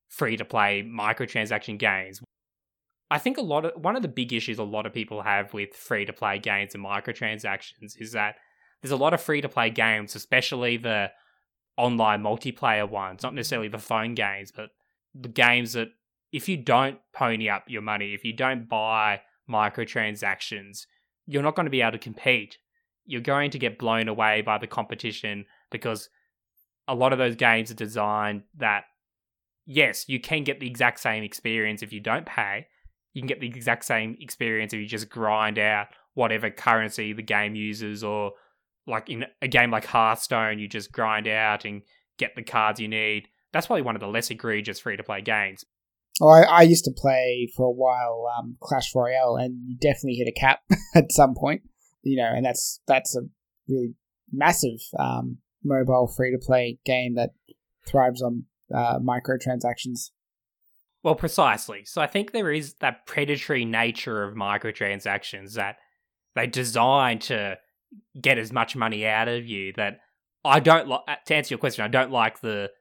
[0.09, 2.21] free to play microtransaction games.
[3.09, 5.53] I think a lot of one of the big issues a lot of people have
[5.53, 8.35] with free to play games and microtransactions is that
[8.81, 11.11] there's a lot of free to play games, especially the
[11.77, 14.69] online multiplayer ones, not necessarily the phone games, but
[15.15, 15.89] the games that
[16.31, 20.85] if you don't pony up your money, if you don't buy microtransactions,
[21.25, 22.57] you're not going to be able to compete.
[23.05, 26.09] You're going to get blown away by the competition because
[26.87, 28.83] a lot of those games are designed that
[29.65, 32.67] yes, you can get the exact same experience if you don't pay,
[33.17, 37.23] you can get the exact same experience if you just grind out whatever currency the
[37.23, 38.33] game uses, or
[38.85, 41.81] like in a game like Hearthstone, you just grind out and
[42.19, 43.27] get the cards you need.
[43.53, 45.65] That's probably one of the less egregious free to play games.
[46.21, 50.13] Oh, I, I, used to play for a while um, Clash Royale, and you definitely
[50.13, 50.59] hit a cap
[50.95, 51.63] at some point.
[52.03, 53.21] You know, and that's that's a
[53.67, 53.95] really
[54.31, 57.31] massive um, mobile free to play game that
[57.87, 60.11] thrives on uh, microtransactions.
[61.07, 61.85] Well, precisely.
[61.85, 65.77] So I think there is that predatory nature of microtransactions that
[66.35, 67.59] they design to
[68.19, 69.99] get as much money out of you that
[70.43, 71.03] I don't like.
[71.07, 72.71] Uh, to answer your question, I don't like the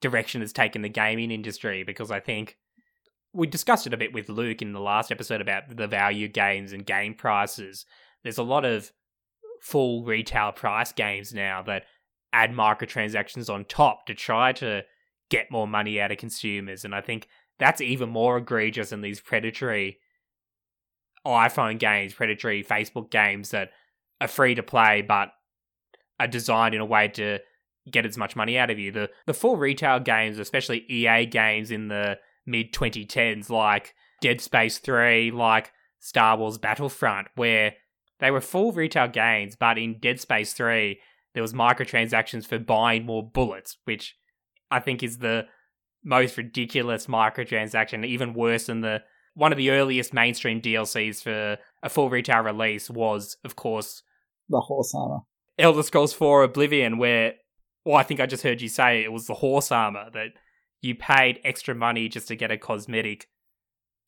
[0.00, 2.56] direction it's taken the gaming industry because I think
[3.32, 6.72] we discussed it a bit with Luke in the last episode about the value games
[6.72, 7.86] and game prices.
[8.24, 8.90] There's a lot of
[9.60, 11.84] full retail price games now that
[12.32, 14.82] add microtransactions on top to try to
[15.30, 16.84] get more money out of consumers.
[16.84, 19.98] And I think that's even more egregious than these predatory
[21.26, 23.70] iPhone games, predatory Facebook games that
[24.20, 25.32] are free to play but
[26.18, 27.38] are designed in a way to
[27.90, 28.92] get as much money out of you.
[28.92, 34.78] The the full retail games, especially EA games in the mid 2010s, like Dead Space
[34.78, 37.74] 3, like Star Wars Battlefront, where
[38.20, 41.00] they were full retail games, but in Dead Space 3,
[41.34, 44.16] there was microtransactions for buying more bullets, which
[44.70, 45.46] I think is the
[46.04, 49.02] most ridiculous microtransaction, even worse than the
[49.34, 54.02] one of the earliest mainstream DLCs for a full retail release was, of course,
[54.48, 55.20] the horse armor.
[55.58, 57.34] Elder Scrolls 4 Oblivion, where
[57.84, 60.30] well, I think I just heard you say it was the horse armor that
[60.80, 63.28] you paid extra money just to get a cosmetic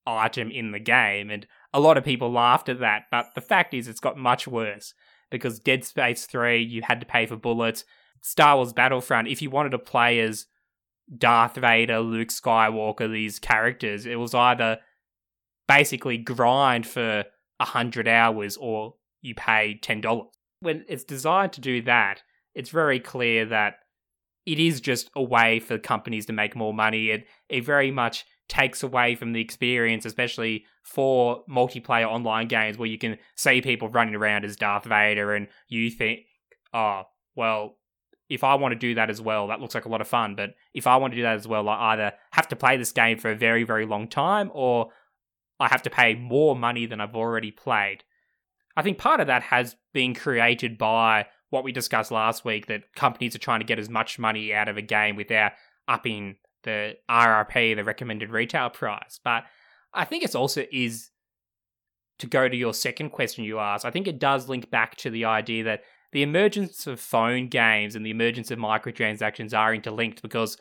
[0.06, 1.30] item in the game.
[1.30, 4.46] And a lot of people laughed at that, but the fact is, it's got much
[4.46, 4.94] worse
[5.30, 7.84] because Dead Space 3, you had to pay for bullets.
[8.20, 10.46] Star Wars Battlefront, if you wanted to play as
[11.16, 14.78] Darth Vader, Luke Skywalker, these characters, it was either
[15.68, 17.24] basically grind for
[17.58, 20.26] 100 hours or you pay $10.
[20.60, 22.22] When it's designed to do that,
[22.54, 23.76] it's very clear that
[24.46, 27.10] it is just a way for companies to make more money.
[27.10, 32.88] It it very much takes away from the experience, especially for multiplayer online games where
[32.88, 36.20] you can see people running around as Darth Vader and you think,
[36.74, 37.76] oh, well,
[38.28, 40.34] if I want to do that as well, that looks like a lot of fun.
[40.34, 42.92] But if I want to do that as well, I either have to play this
[42.92, 44.90] game for a very, very long time or
[45.60, 48.04] I have to pay more money than I've already played.
[48.76, 52.94] I think part of that has been created by what we discussed last week that
[52.96, 55.52] companies are trying to get as much money out of a game without
[55.86, 59.20] upping the RRP, the recommended retail price.
[59.22, 59.44] But
[59.92, 61.10] I think it's also is
[62.18, 63.84] to go to your second question you asked.
[63.84, 65.82] I think it does link back to the idea that
[66.14, 70.56] the emergence of phone games and the emergence of microtransactions are interlinked because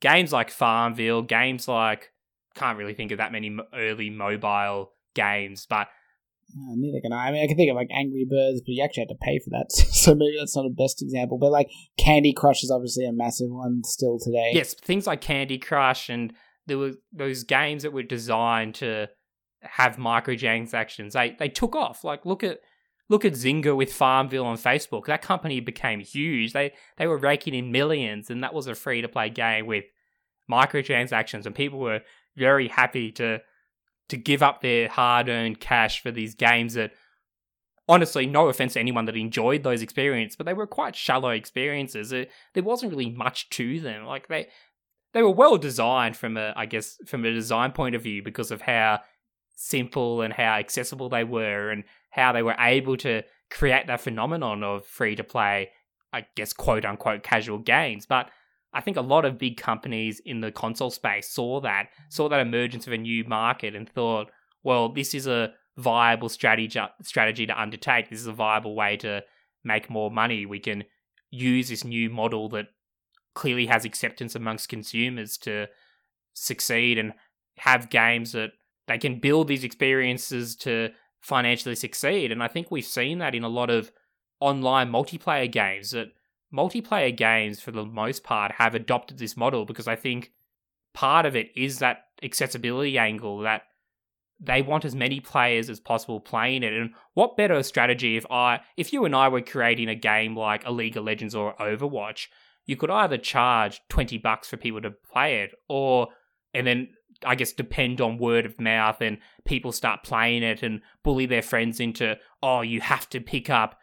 [0.00, 2.12] games like Farmville, games like
[2.54, 5.88] can't really think of that many early mobile games, but
[6.52, 7.28] uh, neither can I.
[7.28, 9.38] I mean, I can think of like Angry Birds, but you actually had to pay
[9.38, 11.38] for that, so maybe that's not a best example.
[11.38, 14.50] But like Candy Crush is obviously a massive one still today.
[14.52, 16.34] Yes, things like Candy Crush, and
[16.66, 19.08] there were those games that were designed to
[19.62, 21.12] have microtransactions.
[21.12, 22.04] They they took off.
[22.04, 22.60] Like look at
[23.10, 25.04] look at Zynga with Farmville on Facebook.
[25.06, 26.54] That company became huge.
[26.54, 29.84] They they were raking in millions, and that was a free to play game with
[30.50, 32.00] microtransactions, and people were
[32.36, 33.40] very happy to
[34.08, 36.92] to give up their hard earned cash for these games that
[37.88, 42.12] honestly, no offense to anyone that enjoyed those experiences, but they were quite shallow experiences.
[42.12, 44.04] It, there wasn't really much to them.
[44.04, 44.46] Like they
[45.12, 48.52] they were well designed from a I guess from a design point of view because
[48.52, 49.00] of how
[49.62, 54.64] simple and how accessible they were and how they were able to create that phenomenon
[54.64, 55.70] of free to play,
[56.14, 58.06] I guess quote unquote casual games.
[58.06, 58.30] But
[58.72, 62.40] I think a lot of big companies in the console space saw that, saw that
[62.40, 64.30] emergence of a new market and thought,
[64.62, 68.08] well, this is a viable strategy strategy to undertake.
[68.08, 69.22] This is a viable way to
[69.62, 70.46] make more money.
[70.46, 70.84] We can
[71.30, 72.68] use this new model that
[73.34, 75.66] clearly has acceptance amongst consumers to
[76.32, 77.12] succeed and
[77.58, 78.52] have games that
[78.90, 82.32] they can build these experiences to financially succeed.
[82.32, 83.92] And I think we've seen that in a lot of
[84.40, 86.08] online multiplayer games that
[86.52, 90.32] multiplayer games, for the most part, have adopted this model because I think
[90.92, 93.62] part of it is that accessibility angle that
[94.40, 96.72] they want as many players as possible playing it.
[96.72, 100.66] And what better strategy if I, if you and I were creating a game like
[100.66, 102.26] a League of Legends or Overwatch,
[102.66, 106.08] you could either charge 20 bucks for people to play it or,
[106.54, 106.88] and then
[107.24, 111.42] I guess depend on word of mouth and people start playing it and bully their
[111.42, 113.78] friends into, oh, you have to pick up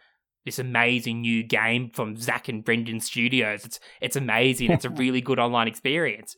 [0.45, 3.65] this amazing new game from Zach and Brendan Studios.
[3.65, 4.71] It's it's amazing.
[4.71, 6.35] It's a really good online experience.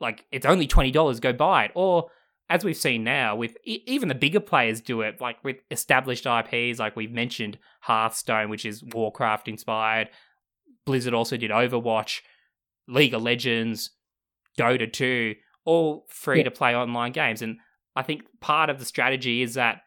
[0.00, 1.18] Like it's only twenty dollars.
[1.18, 1.72] Go buy it.
[1.74, 2.10] Or
[2.50, 6.78] as we've seen now, with even the bigger players do it, like with established IPs,
[6.78, 10.08] like we've mentioned Hearthstone, which is Warcraft inspired.
[10.86, 12.20] Blizzard also did Overwatch,
[12.86, 13.90] League of Legends,
[14.58, 15.34] Dota 2,
[15.68, 17.42] all free to play online games.
[17.42, 17.58] And
[17.94, 19.82] I think part of the strategy is that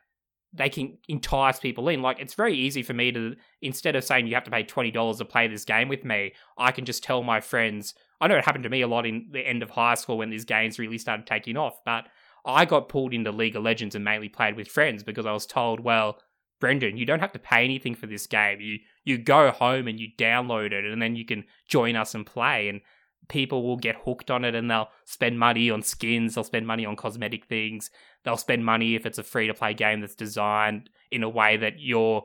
[0.53, 2.03] they can entice people in.
[2.03, 4.91] Like it's very easy for me to instead of saying you have to pay twenty
[4.91, 7.95] dollars to play this game with me, I can just tell my friends.
[8.19, 10.29] I know it happened to me a lot in the end of high school when
[10.29, 12.05] these games really started taking off, but
[12.45, 15.47] I got pulled into League of Legends and mainly played with friends because I was
[15.47, 16.19] told, well,
[16.59, 18.61] Brendan, you don't have to pay anything for this game.
[18.61, 22.23] You you go home and you download it and then you can join us and
[22.23, 22.81] play and
[23.29, 26.85] people will get hooked on it and they'll spend money on skins, they'll spend money
[26.85, 27.89] on cosmetic things,
[28.23, 31.57] they'll spend money if it's a free to play game that's designed in a way
[31.57, 32.23] that you're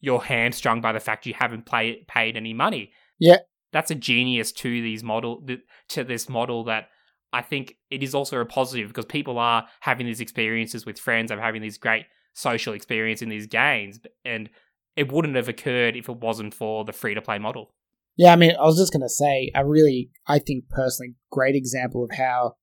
[0.00, 2.90] you're hamstrung by the fact you haven't play, paid any money.
[3.18, 3.38] Yeah.
[3.72, 5.46] That's a genius to these model
[5.90, 6.88] to this model that
[7.32, 11.30] I think it is also a positive because people are having these experiences with friends,
[11.30, 14.50] are having these great social experience in these games, and
[14.96, 17.72] it wouldn't have occurred if it wasn't for the free to play model.
[18.20, 21.54] Yeah, I mean, I was just going to say, a really, I think personally, great
[21.54, 22.56] example of how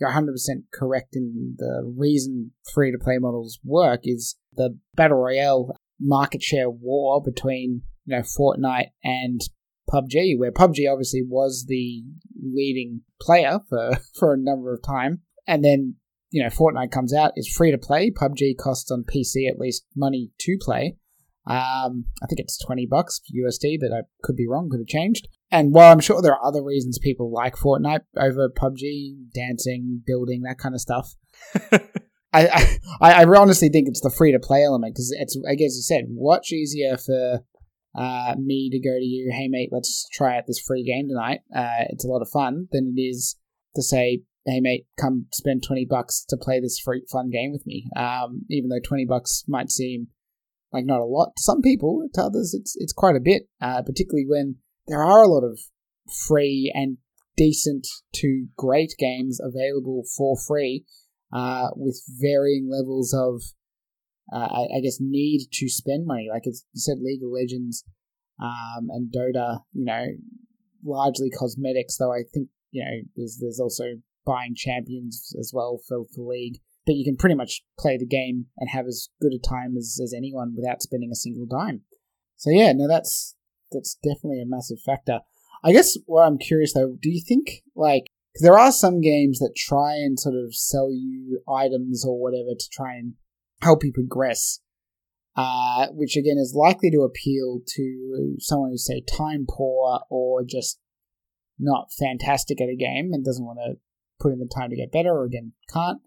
[0.00, 0.26] you're 100%
[0.72, 6.68] correct in the reason free to play models work is the Battle Royale market share
[6.68, 9.40] war between, you know, Fortnite and
[9.88, 12.02] PUBG, where PUBG obviously was the
[12.42, 15.22] leading player for, for a number of time.
[15.46, 15.94] And then,
[16.30, 18.10] you know, Fortnite comes out, is free to play.
[18.10, 20.96] PUBG costs on PC at least money to play.
[21.46, 25.28] Um, I think it's 20 bucks USD, but I could be wrong, could have changed.
[25.50, 30.42] And while I'm sure there are other reasons people like Fortnite over PUBG, dancing, building,
[30.42, 31.14] that kind of stuff,
[32.32, 35.76] I, I, I honestly think it's the free to play element because it's, I guess
[35.76, 37.44] you said, much easier for
[37.94, 41.40] uh, me to go to you, hey mate, let's try out this free game tonight.
[41.54, 43.36] Uh, it's a lot of fun than it is
[43.76, 47.64] to say, hey mate, come spend 20 bucks to play this free fun game with
[47.66, 47.88] me.
[47.96, 50.08] Um, even though 20 bucks might seem
[50.74, 53.80] like not a lot to some people, to others it's it's quite a bit, uh,
[53.82, 54.56] particularly when
[54.88, 55.60] there are a lot of
[56.26, 56.98] free and
[57.36, 60.84] decent to great games available for free,
[61.32, 63.42] uh, with varying levels of,
[64.32, 66.28] uh, I, I, guess, need to spend money.
[66.30, 67.84] Like it's you said, League of Legends
[68.42, 70.06] um, and Dota, you know,
[70.84, 71.96] largely cosmetics.
[71.96, 73.84] Though I think you know there's there's also
[74.26, 78.46] buying champions as well for for League but you can pretty much play the game
[78.58, 81.82] and have as good a time as, as anyone without spending a single dime.
[82.36, 83.34] So yeah, no, that's
[83.72, 85.20] that's definitely a massive factor.
[85.62, 88.04] I guess what I'm curious though, do you think like
[88.36, 92.50] cause there are some games that try and sort of sell you items or whatever
[92.58, 93.14] to try and
[93.62, 94.60] help you progress,
[95.36, 100.78] uh, which again is likely to appeal to someone who's say time poor or just
[101.58, 103.78] not fantastic at a game and doesn't want to
[104.20, 106.00] put in the time to get better or again can't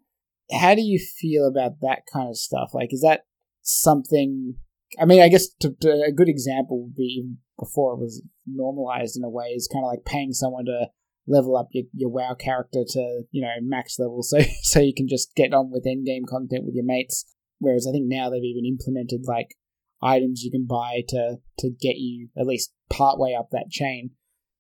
[0.51, 2.71] how do you feel about that kind of stuff?
[2.73, 3.25] Like, is that
[3.62, 4.55] something?
[4.99, 7.25] I mean, I guess to, to, a good example would be
[7.60, 10.88] before it was normalized in a way is kind of like paying someone to
[11.27, 15.07] level up your, your WoW character to you know max level, so so you can
[15.07, 17.25] just get on with end game content with your mates.
[17.60, 19.55] Whereas I think now they've even implemented like
[20.01, 24.12] items you can buy to to get you at least part way up that chain.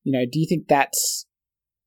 [0.03, 1.25] You know, do you think that's?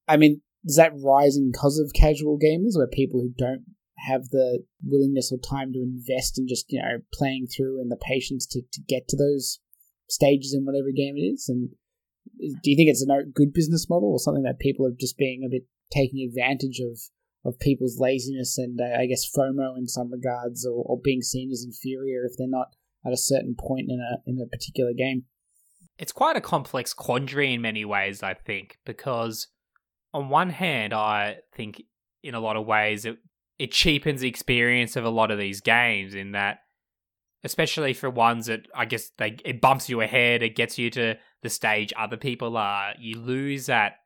[0.09, 3.65] I mean, is that rising because of casual gamers, where people who don't
[4.07, 7.97] have the willingness or time to invest in just you know playing through and the
[7.97, 9.61] patience to, to get to those
[10.09, 11.49] stages in whatever game it is?
[11.49, 11.71] And
[12.39, 15.43] do you think it's a good business model or something that people are just being
[15.45, 16.99] a bit taking advantage of
[17.45, 21.51] of people's laziness and uh, I guess FOMO in some regards or, or being seen
[21.51, 22.69] as inferior if they're not
[23.07, 25.25] at a certain point in a in a particular game?
[25.99, 29.49] It's quite a complex quandary in many ways I think because
[30.13, 31.83] on one hand I think
[32.23, 33.17] in a lot of ways it
[33.61, 36.61] it cheapens the experience of a lot of these games in that
[37.45, 41.17] especially for ones that I guess they it bumps you ahead, it gets you to
[41.43, 42.95] the stage other people are.
[42.99, 43.97] You lose that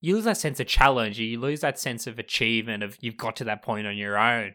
[0.00, 3.36] you lose that sense of challenge, you lose that sense of achievement of you've got
[3.36, 4.52] to that point on your own.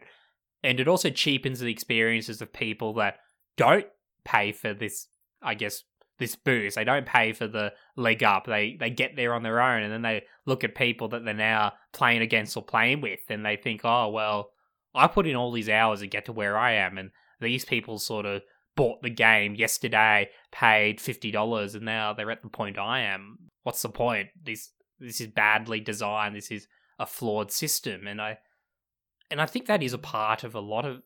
[0.64, 3.18] And it also cheapens the experiences of people that
[3.56, 3.86] don't
[4.24, 5.06] pay for this,
[5.40, 5.84] I guess,
[6.20, 6.76] this boost.
[6.76, 8.46] They don't pay for the leg up.
[8.46, 11.34] They they get there on their own, and then they look at people that they're
[11.34, 14.50] now playing against or playing with, and they think, oh well,
[14.94, 17.10] I put in all these hours to get to where I am, and
[17.40, 18.42] these people sort of
[18.76, 23.38] bought the game yesterday, paid fifty dollars, and now they're at the point I am.
[23.64, 24.28] What's the point?
[24.40, 26.36] This this is badly designed.
[26.36, 26.68] This is
[26.98, 28.38] a flawed system, and I
[29.30, 31.02] and I think that is a part of a lot of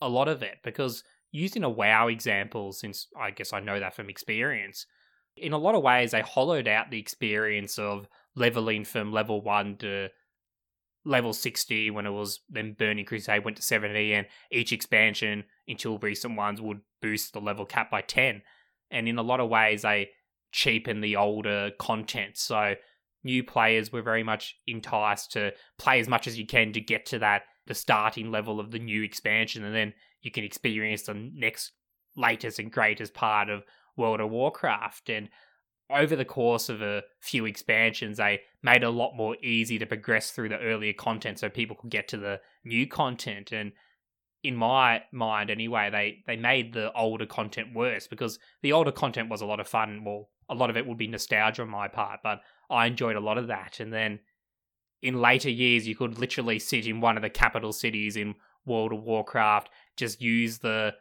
[0.00, 3.96] a lot of it because using a WoW example, since I guess I know that
[3.96, 4.86] from experience,
[5.36, 8.06] in a lot of ways, they hollowed out the experience of
[8.36, 10.08] leveling from level 1 to
[11.04, 15.98] level 60 when it was then Burning Crusade went to 70, and each expansion until
[15.98, 18.42] recent ones would boost the level cap by 10.
[18.90, 20.10] And in a lot of ways, they
[20.52, 22.36] cheapen the older content.
[22.36, 22.74] So
[23.24, 27.06] new players were very much enticed to play as much as you can to get
[27.06, 31.14] to that the starting level of the new expansion, and then you can experience the
[31.14, 31.72] next
[32.16, 33.64] latest and greatest part of
[33.96, 35.10] World of Warcraft.
[35.10, 35.28] And
[35.90, 39.86] over the course of a few expansions, they made it a lot more easy to
[39.86, 43.52] progress through the earlier content so people could get to the new content.
[43.52, 43.72] And
[44.42, 49.28] in my mind, anyway, they, they made the older content worse because the older content
[49.28, 50.04] was a lot of fun.
[50.04, 53.20] Well, a lot of it would be nostalgia on my part, but I enjoyed a
[53.20, 53.80] lot of that.
[53.80, 54.20] And then
[55.02, 58.92] in later years, you could literally sit in one of the capital cities in World
[58.92, 60.94] of Warcraft, just use the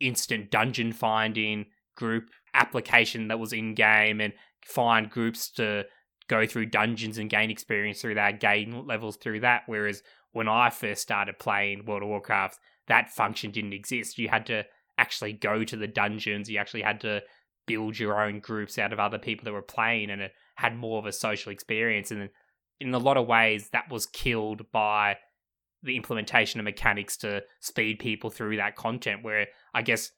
[0.00, 4.32] instant dungeon finding group application that was in game and
[4.64, 5.84] find groups to
[6.28, 9.62] go through dungeons and gain experience through that, gain levels through that.
[9.66, 14.18] Whereas when I first started playing World of Warcraft, that function didn't exist.
[14.18, 14.64] You had to
[14.98, 17.22] actually go to the dungeons, you actually had to
[17.66, 20.98] build your own groups out of other people that were playing, and it had more
[20.98, 22.10] of a social experience.
[22.10, 22.30] And
[22.80, 25.16] in a lot of ways, that was killed by
[25.82, 30.10] the implementation of mechanics to speed people through that content, where I guess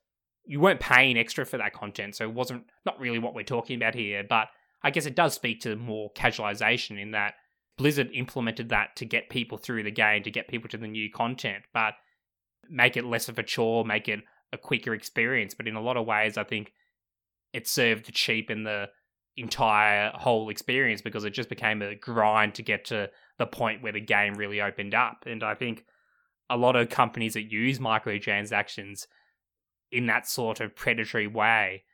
[0.45, 3.77] you weren't paying extra for that content, so it wasn't not really what we're talking
[3.77, 4.25] about here.
[4.29, 4.49] But
[4.83, 7.35] I guess it does speak to more casualization in that
[7.77, 11.11] Blizzard implemented that to get people through the game, to get people to the new
[11.11, 11.95] content, but
[12.69, 14.21] make it less of a chore, make it
[14.53, 15.55] a quicker experience.
[15.55, 16.73] But in a lot of ways, I think
[17.53, 18.89] it served to cheapen the
[19.37, 23.09] entire whole experience because it just became a grind to get to
[23.41, 25.25] the point where the game really opened up.
[25.27, 25.87] And I think
[26.51, 29.07] a lot of companies that use microtransactions
[29.91, 31.85] in that sort of predatory way.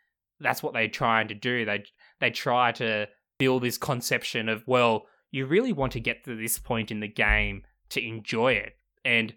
[0.40, 1.64] That's what they're trying to do.
[1.64, 1.84] They
[2.20, 3.06] they try to
[3.38, 7.08] build this conception of well, you really want to get to this point in the
[7.08, 8.72] game to enjoy it.
[9.04, 9.32] And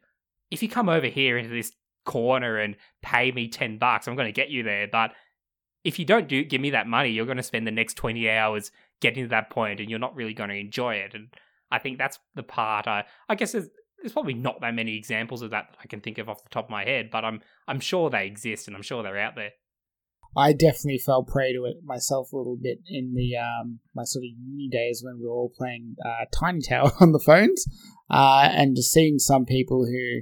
[0.50, 1.72] if you come over here into this
[2.06, 5.12] corner and pay me 10 bucks, I'm going to get you there, but
[5.84, 8.28] if you don't do give me that money, you're going to spend the next 20
[8.32, 11.14] hours getting to that point and you're not really going to enjoy it.
[11.14, 11.30] And
[11.72, 13.68] I think that's the part I I guess there's,
[14.02, 16.50] there's probably not that many examples of that that I can think of off the
[16.50, 19.36] top of my head, but I'm I'm sure they exist and I'm sure they're out
[19.36, 19.52] there.
[20.38, 24.24] I definitely fell prey to it myself a little bit in the um, my sort
[24.24, 27.66] of uni days when we were all playing uh, Tiny Tower on the phones,
[28.10, 30.22] uh, and just seeing some people who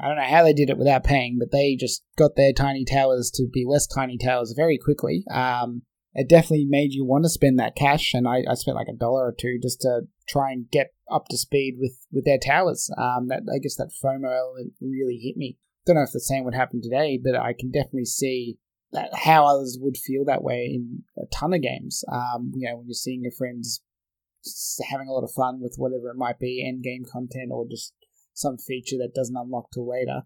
[0.00, 2.84] I don't know how they did it without paying, but they just got their tiny
[2.84, 5.24] towers to be less tiny towers very quickly.
[5.30, 5.82] Um,
[6.14, 8.96] it definitely made you want to spend that cash, and I, I spent like a
[8.96, 12.90] dollar or two just to try and get up to speed with, with their towers.
[12.98, 15.58] Um, that I guess that FOMO element really hit me.
[15.86, 18.58] Don't know if the same would happen today, but I can definitely see
[18.92, 22.04] that how others would feel that way in a ton of games.
[22.12, 23.82] Um, you know, when you're seeing your friends
[24.90, 27.94] having a lot of fun with whatever it might be, end game content or just
[28.34, 30.22] some feature that doesn't unlock till later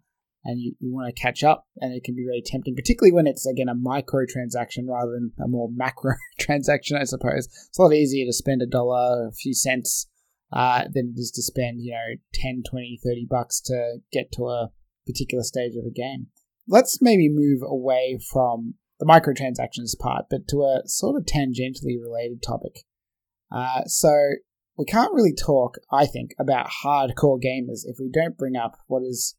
[0.47, 3.27] and you, you want to catch up and it can be very tempting particularly when
[3.27, 7.47] it's again a micro transaction rather than a more macro transaction i suppose.
[7.69, 10.07] It's a lot easier to spend a dollar a few cents
[10.53, 14.47] uh, than it is to spend you know 10 20 30 bucks to get to
[14.47, 14.71] a
[15.07, 16.29] particular stage of a game.
[16.69, 22.43] Let's maybe move away from the microtransactions part but to a sort of tangentially related
[22.43, 22.85] topic.
[23.51, 24.11] Uh, so
[24.79, 29.03] we can't really talk, I think, about hardcore gamers if we don't bring up what
[29.03, 29.35] has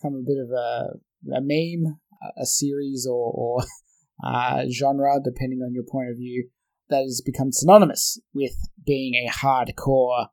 [0.00, 1.98] become a bit of a, a meme,
[2.40, 3.64] a series, or, or
[4.24, 6.48] uh, genre, depending on your point of view,
[6.88, 10.26] that has become synonymous with being a hardcore,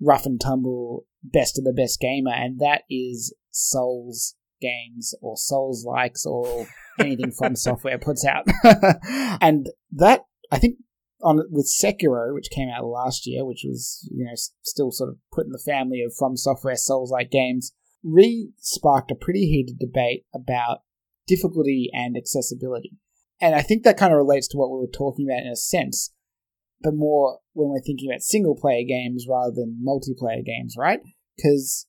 [0.00, 5.84] rough and tumble, best of the best gamer, and that is Souls games or Souls
[5.84, 6.66] likes or
[6.98, 8.46] anything From Software puts out.
[9.40, 10.76] and that, I think,
[11.22, 15.16] on with Sekiro, which came out last year, which was you know still sort of
[15.32, 17.72] put in the family of From Software Souls-like games,
[18.02, 20.82] re sparked a pretty heated debate about
[21.26, 22.92] difficulty and accessibility,
[23.40, 25.56] and I think that kind of relates to what we were talking about in a
[25.56, 26.12] sense,
[26.82, 31.00] but more when we're thinking about single player games rather than multiplayer games, right?
[31.36, 31.86] Because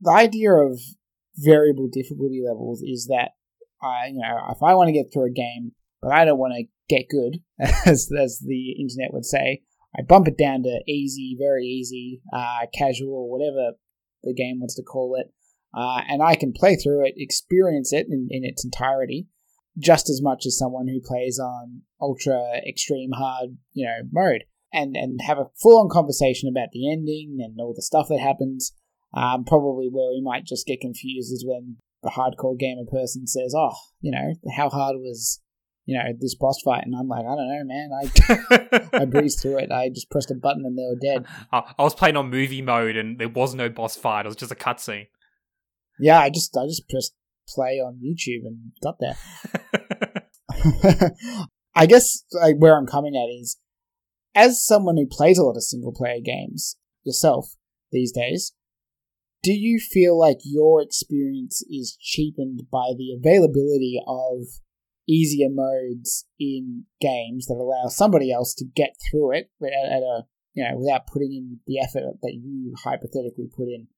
[0.00, 0.78] the idea of
[1.36, 3.30] variable difficulty levels is that
[3.82, 6.54] I, you know, if I want to get through a game, but I don't want
[6.54, 7.38] to get good,
[7.86, 9.62] as, as the internet would say.
[9.96, 13.72] I bump it down to easy, very easy, uh, casual, whatever
[14.22, 15.32] the game wants to call it,
[15.74, 19.26] uh, and I can play through it, experience it in, in its entirety,
[19.78, 24.96] just as much as someone who plays on ultra extreme hard, you know, mode, and
[24.96, 28.72] and have a full on conversation about the ending and all the stuff that happens.
[29.14, 33.54] Um, probably where we might just get confused is when the hardcore gamer person says,
[33.56, 35.40] "Oh, you know, how hard was
[35.84, 37.90] you know, this boss fight, and I'm like, I don't know, man.
[37.92, 39.72] I I breezed through it.
[39.72, 41.26] I just pressed a button and they were dead.
[41.52, 44.26] I, I was playing on movie mode, and there was no boss fight.
[44.26, 45.08] It was just a cutscene.
[45.98, 47.14] Yeah, I just I just pressed
[47.48, 49.16] play on YouTube and got there.
[51.74, 53.56] I guess like, where I'm coming at is,
[54.34, 57.56] as someone who plays a lot of single player games yourself
[57.90, 58.52] these days,
[59.42, 64.46] do you feel like your experience is cheapened by the availability of
[65.12, 70.22] easier modes in games that allow somebody else to get through it at, at a
[70.54, 73.88] you know without putting in the effort that you hypothetically put in,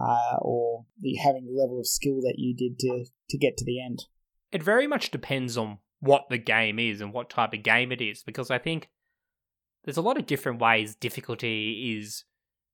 [0.00, 3.64] uh, or the having the level of skill that you did to to get to
[3.64, 4.04] the end?
[4.52, 8.00] It very much depends on what the game is and what type of game it
[8.00, 8.88] is, because I think
[9.84, 12.24] there's a lot of different ways difficulty is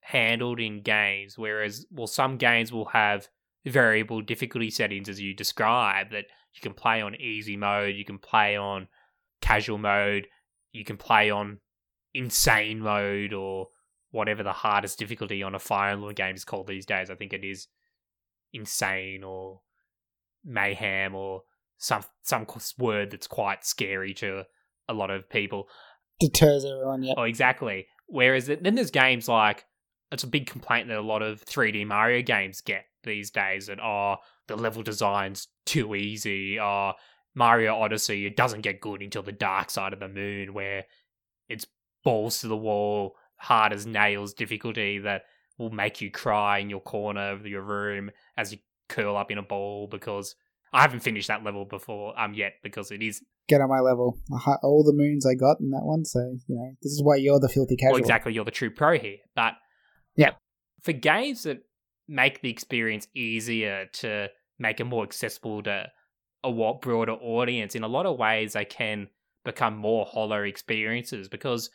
[0.00, 1.38] handled in games.
[1.38, 3.28] Whereas, well, some games will have
[3.70, 8.18] variable difficulty settings as you describe that you can play on easy mode, you can
[8.18, 8.88] play on
[9.40, 10.26] casual mode,
[10.72, 11.58] you can play on
[12.14, 13.68] insane mode or
[14.10, 17.10] whatever the hardest difficulty on a Fire Emblem game is called these days.
[17.10, 17.68] I think it is
[18.52, 19.60] insane or
[20.44, 21.42] mayhem or
[21.78, 22.46] some some
[22.78, 24.44] word that's quite scary to
[24.88, 25.68] a lot of people.
[26.20, 27.14] Deters everyone, yeah.
[27.16, 27.86] Oh, exactly.
[28.06, 29.64] Whereas then there's games like
[30.12, 33.80] it's a big complaint that a lot of 3D Mario games get these days that
[33.80, 36.60] oh the level design's too easy.
[36.60, 36.92] Oh,
[37.34, 40.84] Mario Odyssey it doesn't get good until the dark side of the moon where
[41.48, 41.66] it's
[42.04, 45.22] balls to the wall, hard as nails difficulty that
[45.58, 48.58] will make you cry in your corner of your room as you
[48.88, 50.34] curl up in a ball because
[50.72, 54.18] I haven't finished that level before um yet because it is get on my level.
[54.62, 57.40] All the moons I got in that one, so you know this is why you're
[57.40, 57.92] the filthy casual.
[57.92, 59.18] Well, exactly, you're the true pro here.
[59.34, 59.54] But
[60.16, 60.32] yeah,
[60.82, 61.62] for games that
[62.08, 65.86] make the experience easier to make it more accessible to
[66.44, 69.08] a broader audience, in a lot of ways they can
[69.44, 71.70] become more hollow experiences because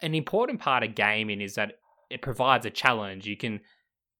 [0.00, 1.74] an important part of gaming is that
[2.10, 3.26] it provides a challenge.
[3.26, 3.60] You can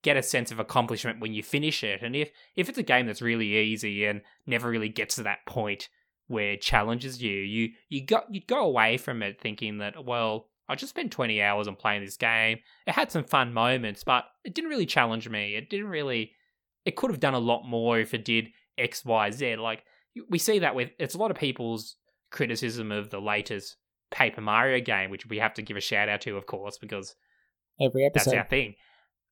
[0.02, 2.02] get a sense of accomplishment when you finish it.
[2.02, 5.46] And if if it's a game that's really easy and never really gets to that
[5.46, 5.88] point
[6.26, 10.47] where it challenges you, you you got you go away from it thinking that well,
[10.68, 12.58] I just spent 20 hours on playing this game.
[12.86, 15.54] It had some fun moments, but it didn't really challenge me.
[15.54, 16.32] It didn't really
[16.84, 18.48] it could have done a lot more if it did
[18.78, 19.56] X, Y, Z.
[19.56, 19.84] Like
[20.28, 21.96] we see that with it's a lot of people's
[22.30, 23.76] criticism of the latest
[24.10, 27.14] Paper Mario game, which we have to give a shout out to, of course, because
[27.80, 28.74] every episode that's our thing.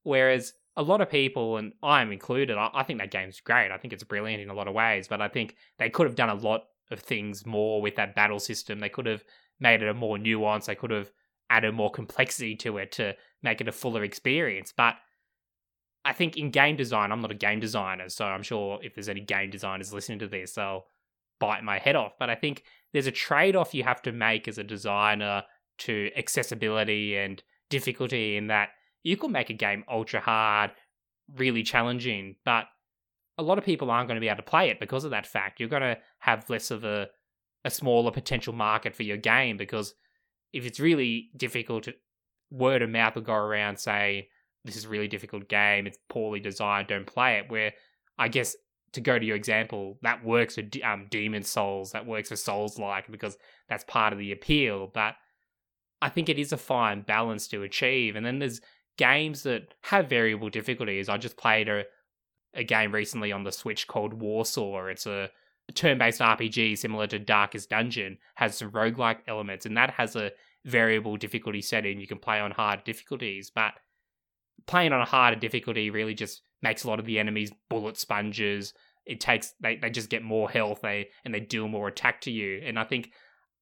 [0.02, 3.70] Whereas a lot of people, and I'm included, I, I think that game's great.
[3.70, 6.16] I think it's brilliant in a lot of ways, but I think they could have
[6.16, 8.80] done a lot of things more with that battle system.
[8.80, 9.24] They could have
[9.58, 10.66] made it a more nuanced.
[10.66, 11.10] They could have
[11.50, 14.72] added more complexity to it to make it a fuller experience.
[14.76, 14.96] But
[16.04, 19.08] I think in game design, I'm not a game designer, so I'm sure if there's
[19.08, 20.86] any game designers listening to this, they'll
[21.40, 22.12] bite my head off.
[22.18, 25.42] But I think there's a trade off you have to make as a designer
[25.78, 28.70] to accessibility and difficulty in that
[29.02, 30.72] you could make a game ultra hard,
[31.36, 32.64] really challenging, but
[33.38, 35.26] a lot of people aren't going to be able to play it because of that
[35.26, 35.60] fact.
[35.60, 37.08] You're going to have less of a
[37.66, 39.92] a smaller potential market for your game because
[40.52, 41.94] if it's really difficult, to
[42.50, 44.24] word of mouth will go around saying
[44.64, 47.50] this is a really difficult game, it's poorly designed, don't play it.
[47.50, 47.72] Where
[48.18, 48.56] I guess
[48.92, 52.78] to go to your example, that works for um, Demon Souls, that works for Souls
[52.78, 53.36] like because
[53.68, 54.90] that's part of the appeal.
[54.92, 55.14] But
[56.00, 58.16] I think it is a fine balance to achieve.
[58.16, 58.60] And then there's
[58.96, 61.08] games that have variable difficulties.
[61.08, 61.84] I just played a
[62.56, 64.86] a game recently on the Switch called Warsaw.
[64.86, 65.30] It's a
[65.74, 70.32] turn-based RPG similar to Darkest Dungeon, has some roguelike elements, and that has a
[70.64, 72.00] variable difficulty setting.
[72.00, 73.74] You can play on hard difficulties, but
[74.66, 78.74] playing on a harder difficulty really just makes a lot of the enemies bullet sponges.
[79.04, 82.30] It takes they, they just get more health they and they deal more attack to
[82.30, 82.60] you.
[82.64, 83.12] And I think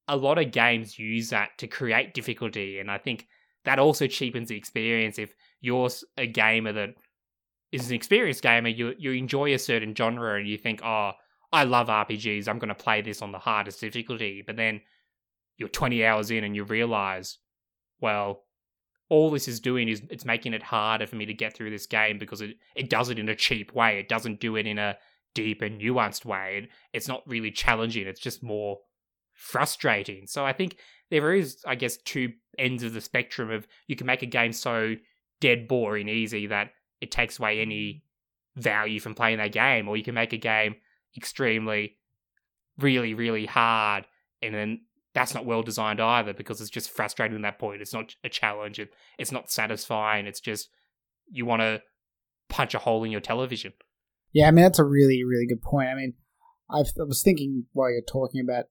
[0.09, 2.79] a lot of games use that to create difficulty.
[2.79, 3.27] And I think
[3.65, 6.91] that also cheapens the experience if you're a gamer that
[7.73, 11.13] is an experienced gamer, you you enjoy a certain genre and you think, oh,
[11.55, 14.81] I love RPGs, I'm gonna play this on the hardest difficulty, but then
[15.57, 17.39] you're 20 hours in and you realize,
[18.01, 18.43] well,
[19.09, 21.87] all this is doing is it's making it harder for me to get through this
[21.87, 24.01] game because it, it does it in a cheap way.
[24.01, 24.97] It doesn't do it in a
[25.35, 26.63] deep and nuanced way.
[26.65, 28.09] It, it's not really challenging.
[28.09, 28.79] It's just more
[29.33, 30.27] frustrating.
[30.27, 30.79] So I think
[31.11, 34.53] there is, I guess, two ends of the spectrum of you can make a game
[34.53, 34.97] so
[35.41, 38.03] dead boring easy that it takes away any
[38.57, 40.75] value from playing that game, or you can make a game
[41.17, 41.97] extremely,
[42.79, 44.07] really, really hard,
[44.43, 44.81] and then
[45.15, 47.81] that's not well designed either because it's just frustrating at that point.
[47.81, 48.79] It's not a challenge.
[48.79, 50.27] It, it's not satisfying.
[50.27, 50.69] It's just
[51.31, 51.83] you want to
[52.49, 53.73] punch a hole in your television.
[54.33, 55.89] Yeah, I mean that's a really, really good point.
[55.89, 56.15] I mean,
[56.71, 58.65] I've, I was thinking while you're talking about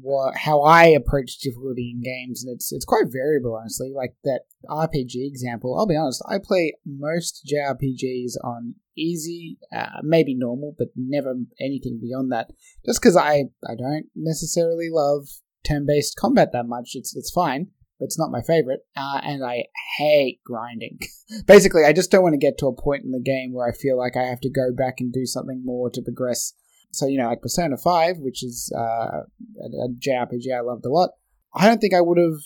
[0.00, 3.92] what how I approach difficulty in games, and it's it's quite variable, honestly.
[3.94, 10.34] Like that RPG example, I'll be honest, I play most JRPGs on easy, uh, maybe
[10.34, 12.50] normal, but never anything beyond that.
[12.86, 15.28] Just because I I don't necessarily love
[15.66, 16.90] turn based combat that much.
[16.94, 17.68] It's it's fine,
[17.98, 19.64] but it's not my favorite, uh, and I
[19.98, 20.98] hate grinding.
[21.46, 23.72] Basically, I just don't want to get to a point in the game where I
[23.72, 26.54] feel like I have to go back and do something more to progress.
[26.92, 30.90] So, you know, like Persona 5, which is uh, a, a JRPG I loved a
[30.90, 31.10] lot,
[31.54, 32.40] I don't think I would have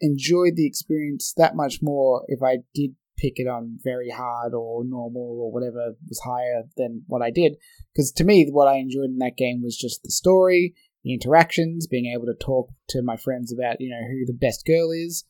[0.00, 4.84] enjoyed the experience that much more if I did pick it on very hard or
[4.84, 7.56] normal or whatever was higher than what I did.
[7.92, 11.86] Because to me, what I enjoyed in that game was just the story, the interactions,
[11.86, 15.24] being able to talk to my friends about, you know, who the best girl is,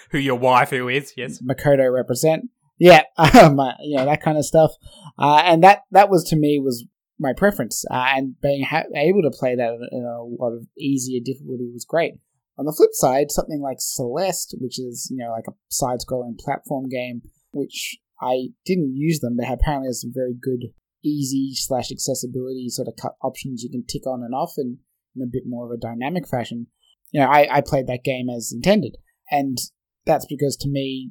[0.10, 1.42] who your wife who is, yes.
[1.42, 2.50] Makoto represent.
[2.78, 4.72] Yeah, um, uh, you know, that kind of stuff.
[5.18, 6.86] Uh, and that, that was to me was
[7.24, 7.84] my preference.
[7.90, 11.84] Uh, and being ha- able to play that in a lot of easier difficulty was
[11.84, 12.14] great.
[12.56, 16.38] On the flip side, something like Celeste, which is, you know, like a side scrolling
[16.38, 20.70] platform game, which I didn't use them, but apparently has some very good
[21.04, 24.78] easy slash accessibility sort of cut options you can tick on and off in,
[25.16, 26.68] in a bit more of a dynamic fashion.
[27.10, 28.96] You know, I, I played that game as intended.
[29.30, 29.58] And
[30.06, 31.10] that's because to me,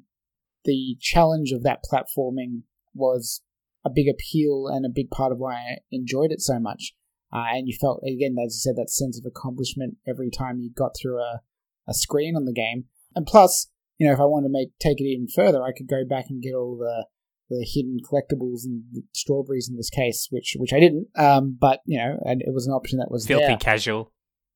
[0.66, 2.62] the challenge of that platforming
[2.94, 3.42] was
[3.86, 6.94] a big appeal and a big part of why I enjoyed it so much.
[7.34, 10.72] Uh, and you felt, again, as you said, that sense of accomplishment every time you
[10.72, 11.42] got through a,
[11.88, 12.86] a screen on the game.
[13.16, 15.88] And plus, you know, if I wanted to make take it even further, I could
[15.88, 17.06] go back and get all the
[17.50, 21.08] the hidden collectibles and strawberries in this case, which which I didn't.
[21.16, 23.58] Um, but you know, and it was an option that was filthy there.
[23.58, 24.12] casual.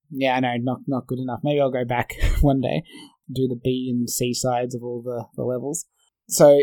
[0.09, 1.41] Yeah, I know, not not good enough.
[1.43, 2.83] Maybe I'll go back one day,
[3.31, 5.85] do the B and C sides of all the, the levels.
[6.29, 6.59] So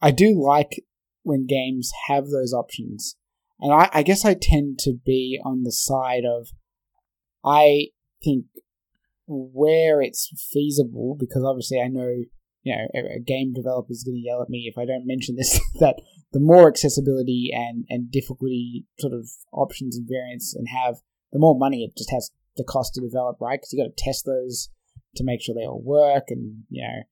[0.00, 0.84] I do like
[1.26, 3.16] when games have those options,
[3.60, 6.48] and I, I guess I tend to be on the side of
[7.44, 7.88] I
[8.22, 8.46] think
[9.26, 12.22] where it's feasible, because obviously I know
[12.62, 15.36] you know, a game developer is going to yell at me if I don't mention
[15.36, 16.00] this, that
[16.32, 20.96] the more accessibility and, and difficulty sort of options and variants and have,
[21.32, 23.60] the more money it just has the cost to develop, right?
[23.60, 24.68] Because you got to test those
[25.14, 27.02] to make sure they all work and, you know,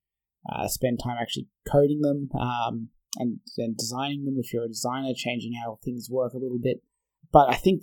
[0.53, 5.13] uh, spend time actually coding them um, and, and designing them if you're a designer,
[5.15, 6.83] changing how things work a little bit.
[7.33, 7.83] But I think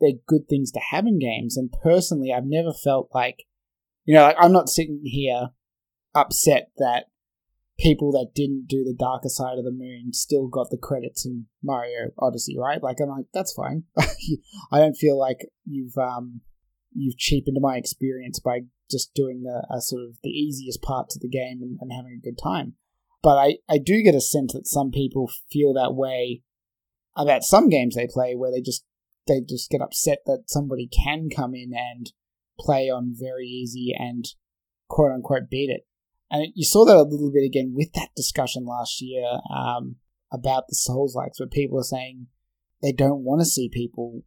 [0.00, 1.56] they're good things to have in games.
[1.56, 3.44] And personally, I've never felt like,
[4.04, 5.50] you know, like I'm not sitting here
[6.14, 7.04] upset that
[7.78, 11.46] people that didn't do the darker side of the moon still got the credits in
[11.62, 12.82] Mario Odyssey, right?
[12.82, 13.84] Like I'm like, that's fine.
[14.72, 16.40] I don't feel like you've um
[16.92, 18.60] you've cheapened my experience by
[18.90, 22.24] just doing a sort of the easiest parts of the game and, and having a
[22.24, 22.74] good time.
[23.22, 26.42] But I, I do get a sense that some people feel that way
[27.16, 28.84] about some games they play where they just
[29.26, 32.12] they just get upset that somebody can come in and
[32.58, 34.26] play on very easy and
[34.88, 35.86] quote unquote beat it.
[36.30, 39.96] And you saw that a little bit again with that discussion last year um,
[40.32, 42.28] about the Souls likes, where people are saying
[42.82, 44.22] they don't want to see people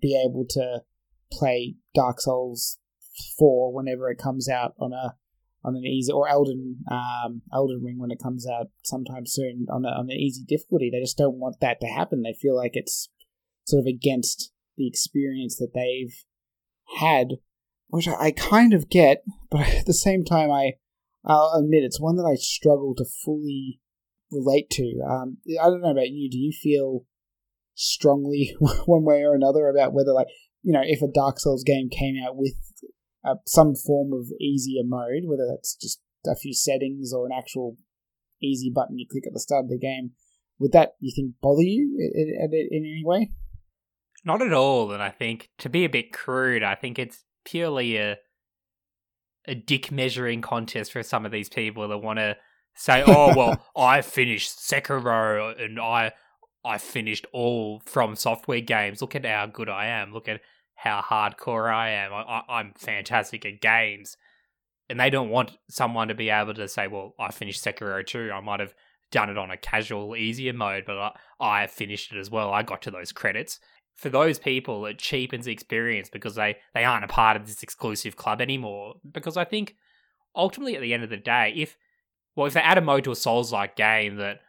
[0.00, 0.82] be able to
[1.32, 2.78] play Dark Souls
[3.38, 5.16] 4 whenever it comes out on a
[5.64, 9.84] on an easy or Elden um, Elden Ring when it comes out sometime soon on
[9.84, 10.90] a, on an easy difficulty.
[10.90, 12.22] They just don't want that to happen.
[12.22, 13.08] They feel like it's
[13.64, 16.14] sort of against the experience that they've
[16.98, 17.38] had,
[17.88, 20.72] which I, I kind of get, but at the same time, I
[21.24, 23.80] I'll admit it's one that I struggle to fully
[24.30, 25.00] relate to.
[25.08, 26.28] Um, I don't know about you.
[26.28, 27.04] Do you feel
[27.74, 28.56] strongly
[28.86, 30.28] one way or another about whether, like,
[30.62, 32.54] you know, if a Dark Souls game came out with
[33.24, 37.76] uh, some form of easier mode, whether that's just a few settings or an actual
[38.42, 40.12] easy button you click at the start of the game,
[40.58, 43.30] would that you think bother you in, in, in any way?
[44.24, 44.92] Not at all.
[44.92, 48.18] And I think to be a bit crude, I think it's purely a
[49.48, 52.36] a dick measuring contest for some of these people that want to
[52.76, 56.12] say, "Oh well, I finished Sekiro and I
[56.64, 59.00] I finished all From Software games.
[59.00, 60.12] Look at how good I am.
[60.12, 60.40] Look at
[60.74, 62.12] how hardcore I am.
[62.12, 64.16] I, I, am fantastic at games."
[64.88, 68.30] And they don't want someone to be able to say, "Well, I finished Sekiro too.
[68.32, 68.74] I might have
[69.10, 72.52] done it on a casual, easier mode, but I, I finished it as well.
[72.52, 73.58] I got to those credits."
[73.96, 77.62] for those people, it cheapens the experience because they, they aren't a part of this
[77.62, 78.94] exclusive club anymore.
[79.10, 79.76] Because I think
[80.34, 81.76] ultimately, at the end of the day, if
[82.34, 84.40] well, if they add a mode to a Souls like game that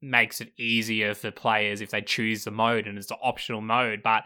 [0.00, 4.02] makes it easier for players if they choose the mode and it's an optional mode,
[4.02, 4.24] but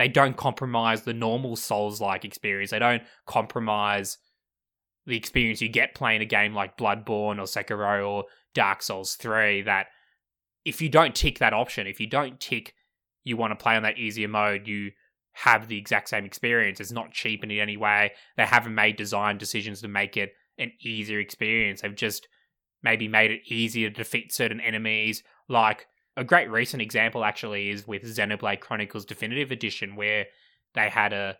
[0.00, 2.70] they don't compromise the normal Souls like experience.
[2.70, 4.16] They don't compromise
[5.04, 8.24] the experience you get playing a game like Bloodborne or Sekiro or
[8.54, 9.62] Dark Souls 3.
[9.62, 9.88] That
[10.64, 12.74] if you don't tick that option, if you don't tick
[13.24, 14.92] you want to play on that easier mode, you
[15.32, 16.80] have the exact same experience.
[16.80, 18.12] It's not cheapened in any way.
[18.38, 21.82] They haven't made design decisions to make it an easier experience.
[21.82, 22.26] They've just
[22.82, 25.22] maybe made it easier to defeat certain enemies.
[25.48, 25.86] Like
[26.16, 30.26] a great recent example actually is with Xenoblade Chronicles Definitive Edition, where
[30.74, 31.36] they had a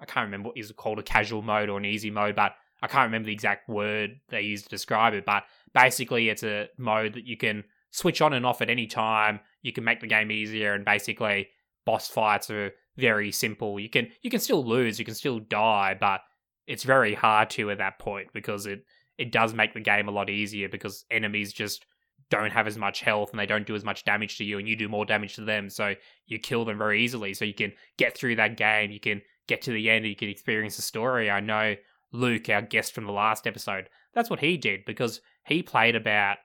[0.00, 2.86] I can't remember what is called a casual mode or an easy mode, but I
[2.86, 5.24] can't remember the exact word they used to describe it.
[5.26, 5.44] But
[5.74, 9.40] basically, it's a mode that you can switch on and off at any time.
[9.62, 11.48] You can make the game easier, and basically,
[11.84, 13.80] boss fights are very simple.
[13.80, 16.20] You can you can still lose, you can still die, but
[16.66, 18.84] it's very hard to at that point because it
[19.16, 21.84] it does make the game a lot easier because enemies just
[22.30, 24.68] don't have as much health and they don't do as much damage to you and
[24.68, 25.94] you do more damage to them so
[26.26, 27.32] you kill them very easily.
[27.34, 30.16] So you can get through that game you can get to the end and you
[30.16, 31.30] can experience the story.
[31.30, 31.76] I know
[32.12, 36.38] luke our guest from the last episode that's what he did because he played about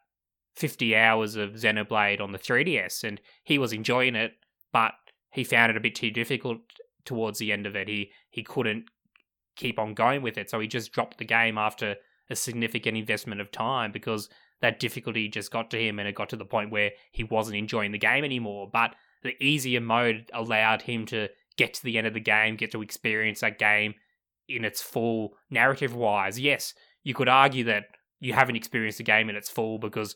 [0.55, 4.33] 50 hours of xenoblade on the 3ds and he was enjoying it
[4.73, 4.93] but
[5.31, 6.59] he found it a bit too difficult
[7.05, 7.87] towards the end of it.
[7.87, 8.85] He he couldn't
[9.55, 10.49] keep on going with it.
[10.49, 11.95] So he just dropped the game after
[12.29, 14.29] a significant investment of time because
[14.63, 17.57] that difficulty just got to him and it got to the point where he wasn't
[17.57, 18.69] enjoying the game anymore.
[18.71, 22.71] But the easier mode allowed him to get to the end of the game, get
[22.71, 23.93] to experience that game
[24.47, 26.39] in its full narrative wise.
[26.39, 27.87] Yes, you could argue that
[28.21, 30.15] you haven't experienced the game in its full because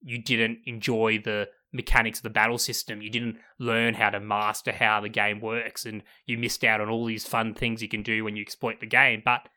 [0.00, 3.02] you didn't enjoy the mechanics of the battle system.
[3.02, 6.88] You didn't learn how to master how the game works, and you missed out on
[6.88, 9.20] all these fun things you can do when you exploit the game.
[9.22, 9.50] But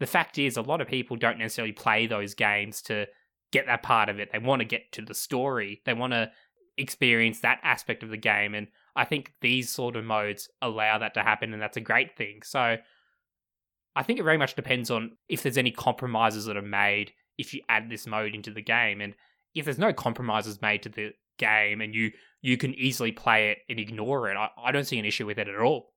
[0.00, 3.08] the fact is, a lot of people don't necessarily play those games to
[3.54, 4.30] get that part of it.
[4.32, 5.80] They want to get to the story.
[5.86, 6.30] They want to
[6.76, 8.52] experience that aspect of the game.
[8.54, 12.16] And I think these sort of modes allow that to happen, and that's a great
[12.16, 12.40] thing.
[12.42, 12.76] So
[13.94, 17.54] I think it very much depends on if there's any compromises that are made if
[17.54, 19.00] you add this mode into the game.
[19.00, 19.14] And
[19.54, 23.58] if there's no compromises made to the game and you you can easily play it
[23.68, 25.92] and ignore it, I, I don't see an issue with it at all.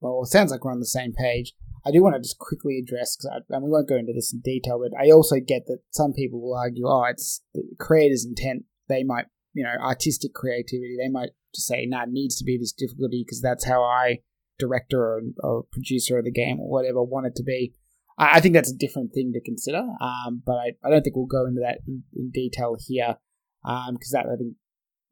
[0.00, 1.54] Well, it sounds like we're on the same page.
[1.86, 4.32] I do want to just quickly address, because I, and we won't go into this
[4.32, 8.24] in detail, but I also get that some people will argue, oh, it's the creator's
[8.24, 8.64] intent.
[8.88, 10.96] They might, you know, artistic creativity.
[10.98, 14.20] They might just say, nah, it needs to be this difficulty because that's how I,
[14.58, 17.74] director or, or, producer of the game or whatever, want it to be.
[18.18, 21.16] I, I think that's a different thing to consider, um, but I, I don't think
[21.16, 23.16] we'll go into that in, in detail here
[23.62, 24.54] because um, that I think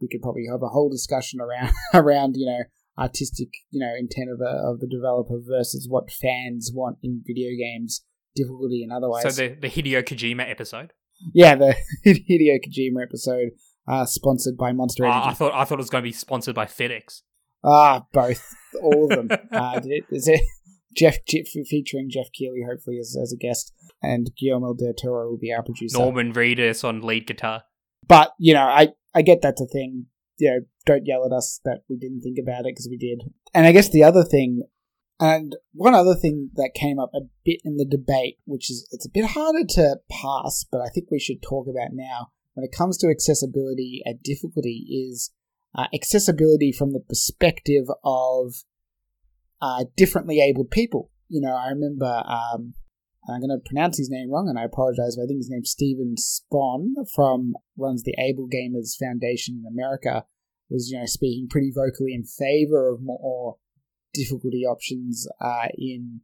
[0.01, 2.64] we could probably have a whole discussion around around you know
[2.99, 7.51] artistic, you know, intent of, a, of the developer versus what fans want in video
[7.59, 9.22] games, difficulty and otherwise.
[9.22, 10.93] So the the Hideo Kojima episode.
[11.32, 11.76] Yeah, the
[12.07, 13.51] Hideo Kojima episode,
[13.88, 15.18] uh, sponsored by Monster Energy.
[15.18, 17.22] Uh, I thought I thought it was going to be sponsored by FedEx.
[17.64, 18.45] Ah, both,
[18.82, 19.38] all of them.
[19.53, 19.80] uh,
[20.11, 20.40] is it
[20.97, 23.72] Geoff featuring Geoff Keighley, hopefully as, as a guest,
[24.03, 25.99] and Guillermo del Toro will be our producer.
[25.99, 27.62] Norman Reedus on lead guitar.
[28.07, 30.07] But you know, I I get that's a thing
[30.43, 33.22] you know, don't yell at us that we didn't think about it because we did.
[33.55, 34.64] And I guess the other thing,
[35.20, 39.07] and one other thing that came up a bit in the debate, which is it's
[39.07, 42.76] a bit harder to pass, but I think we should talk about now when it
[42.76, 45.30] comes to accessibility and difficulty, is
[45.76, 48.64] uh, accessibility from the perspective of
[49.61, 51.12] uh, differently abled people.
[51.28, 52.74] You know, I remember um,
[53.28, 55.70] I'm going to pronounce his name wrong, and I apologize, but I think his name's
[55.70, 60.24] Steven Spohn from runs the Able Gamers Foundation in America.
[60.73, 63.57] Was you know speaking pretty vocally in favor of more
[64.12, 66.20] difficulty options uh, in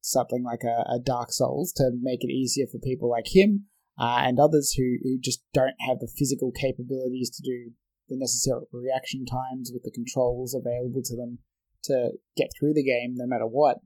[0.00, 3.64] something like a, a, Dark Souls to make it easier for people like him
[3.98, 7.72] uh, and others who, who just don't have the physical capabilities to do
[8.08, 11.38] the necessary reaction times with the controls available to them
[11.82, 13.78] to get through the game no matter what.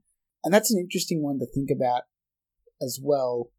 [0.43, 2.03] And that's an interesting one to think about
[2.81, 3.49] as well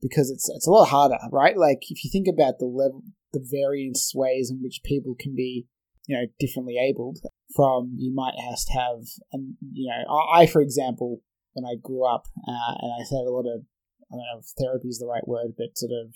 [0.00, 1.56] because it's it's a lot harder, right?
[1.56, 5.66] Like if you think about the level, the various ways in which people can be,
[6.06, 7.18] you know, differently abled.
[7.54, 11.20] From you might have to have, and you know, I, for example,
[11.52, 13.62] when I grew up, uh, and I had a lot of,
[14.10, 16.14] I don't know if therapy is the right word, but sort of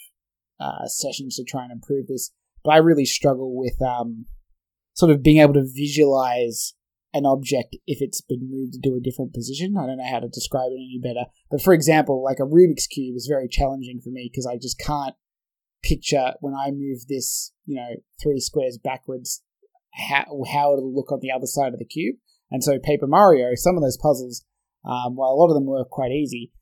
[0.59, 2.32] uh, sessions to try and improve this.
[2.64, 4.26] But I really struggle with um,
[4.95, 6.74] sort of being able to visualize
[7.12, 9.76] an object if it's been moved to a different position.
[9.78, 11.26] I don't know how to describe it any better.
[11.51, 14.78] But for example, like a Rubik's Cube is very challenging for me because I just
[14.78, 15.14] can't
[15.82, 19.43] picture when I move this, you know, three squares backwards,
[20.09, 22.16] how, how it'll look on the other side of the cube.
[22.51, 24.44] And so Paper Mario, some of those puzzles,
[24.84, 26.53] um, while a lot of them were quite easy,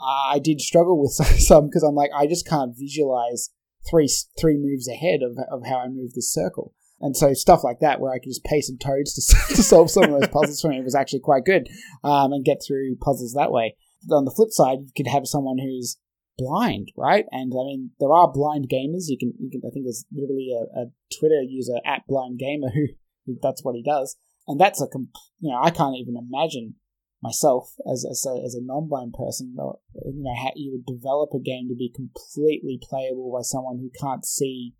[0.00, 3.50] I did struggle with some because I'm like, I just can't visualize
[3.88, 6.74] three three moves ahead of, of how I move this circle.
[7.00, 9.90] And so stuff like that, where I could just pay some toads to, to solve
[9.90, 11.68] some of those puzzles for me, was actually quite good,
[12.04, 13.76] um, and get through puzzles that way.
[14.06, 15.98] But on the flip side, you could have someone who's
[16.38, 17.24] blind, right?
[17.30, 19.08] And I mean, there are blind gamers.
[19.08, 20.84] You can, you can I think there's literally a, a
[21.18, 22.86] Twitter user at blind gamer who,
[23.26, 24.16] who, that's what he does,
[24.46, 25.10] and that's a comp-
[25.40, 26.76] you know I can't even imagine
[27.22, 31.40] myself as as a, as a non-blind person, you know, how you would develop a
[31.40, 34.74] game to be completely playable by someone who can't see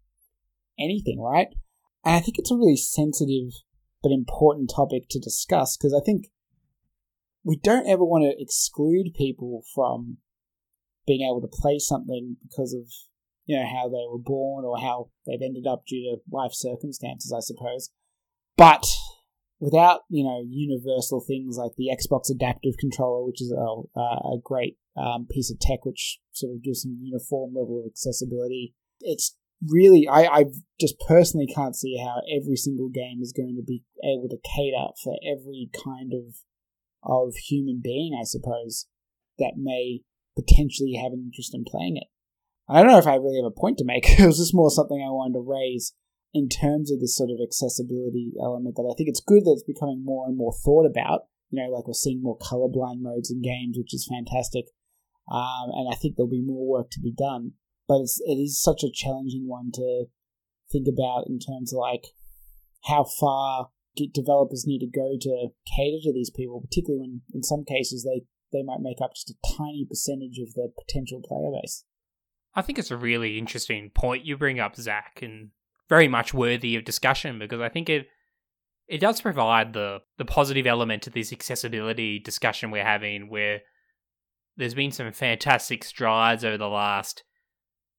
[0.79, 1.49] anything, right?
[2.05, 3.53] And I think it's a really sensitive
[4.03, 6.27] but important topic to discuss because I think
[7.45, 10.19] we don't ever want to exclude people from
[11.07, 12.87] being able to play something because of
[13.47, 17.33] you know how they were born or how they've ended up due to life circumstances,
[17.37, 17.91] I suppose.
[18.57, 18.87] But
[19.61, 24.77] without you know universal things like the Xbox Adaptive Controller, which is a, a great
[24.97, 29.37] um, piece of tech which sort of gives some uniform level of accessibility, it's
[29.69, 30.45] really I, I
[30.81, 34.93] just personally can't see how every single game is going to be able to cater
[35.03, 36.37] for every kind of
[37.05, 38.87] of human being, I suppose,
[39.39, 40.03] that may
[40.37, 42.09] potentially have an interest in playing it.
[42.69, 44.09] I don't know if I really have a point to make.
[44.19, 45.95] it was just more something I wanted to raise
[46.33, 49.65] in terms of this sort of accessibility element that I think it's good that it's
[49.65, 51.27] becoming more and more thought about.
[51.51, 54.67] You know, like we're seeing more colorblind modes in games, which is fantastic.
[55.31, 57.53] Um, and I think there'll be more work to be done.
[57.87, 60.07] But it's, it is such a challenging one to
[60.71, 62.07] think about in terms of like
[62.85, 63.69] how far
[64.15, 68.25] developers need to go to cater to these people, particularly when in some cases they,
[68.53, 71.85] they might make up just a tiny percentage of the potential player base.
[72.55, 75.51] I think it's a really interesting point you bring up, Zach, and
[75.89, 78.07] very much worthy of discussion because I think it
[78.89, 83.61] it does provide the the positive element to this accessibility discussion we're having where
[84.57, 87.25] there's been some fantastic strides over the last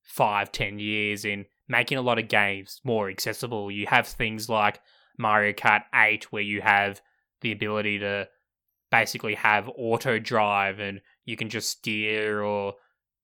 [0.03, 3.71] five, ten years in making a lot of games more accessible.
[3.71, 4.79] You have things like
[5.17, 7.01] Mario Kart 8 where you have
[7.41, 8.27] the ability to
[8.93, 12.75] basically have auto drive and you can just steer or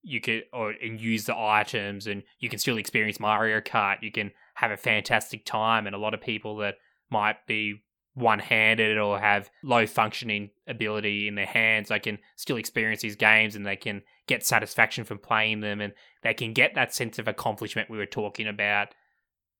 [0.01, 4.01] you can or and use the items and you can still experience Mario Kart.
[4.01, 6.77] You can have a fantastic time and a lot of people that
[7.11, 7.83] might be
[8.15, 13.55] one-handed or have low functioning ability in their hands they can still experience these games
[13.55, 15.93] and they can get satisfaction from playing them and
[16.23, 18.87] they can get that sense of accomplishment we were talking about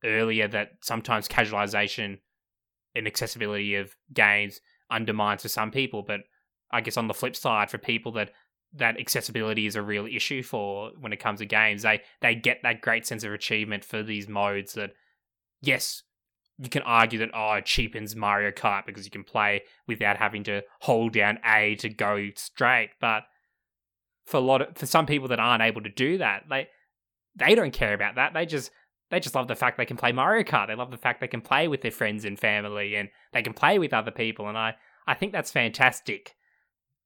[0.04, 2.18] earlier that sometimes casualization
[2.96, 4.60] and accessibility of games
[4.92, 6.22] undermines for some people but
[6.72, 8.32] i guess on the flip side for people that
[8.74, 11.82] that accessibility is a real issue for when it comes to games.
[11.82, 14.92] They they get that great sense of achievement for these modes that
[15.62, 16.04] yes,
[16.58, 20.44] you can argue that oh it cheapens Mario Kart because you can play without having
[20.46, 22.92] to hold down A to go straight.
[23.02, 23.24] But
[24.26, 26.68] for a lot of for some people that aren't able to do that, they
[27.36, 28.34] they don't care about that.
[28.34, 28.70] They just
[29.10, 30.68] they just love the fact they can play Mario Kart.
[30.68, 33.54] They love the fact they can play with their friends and family and they can
[33.54, 34.48] play with other people.
[34.48, 34.76] And I,
[35.08, 36.36] I think that's fantastic.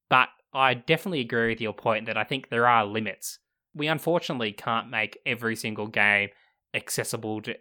[0.08, 3.38] But I definitely agree with your point that I think there are limits.
[3.74, 6.28] We unfortunately can't make every single game
[6.74, 7.56] accessible to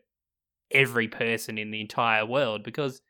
[0.71, 3.01] every person in the entire world because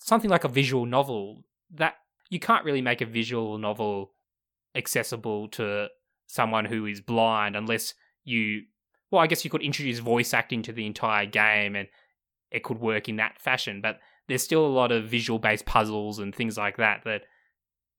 [0.00, 1.94] something like a visual novel that
[2.28, 4.12] you can't really make a visual novel
[4.74, 5.88] accessible to
[6.26, 8.62] someone who is blind unless you
[9.16, 11.88] well I guess you could introduce voice acting to the entire game and
[12.50, 13.98] it could work in that fashion but
[14.28, 17.22] there's still a lot of visual based puzzles and things like that that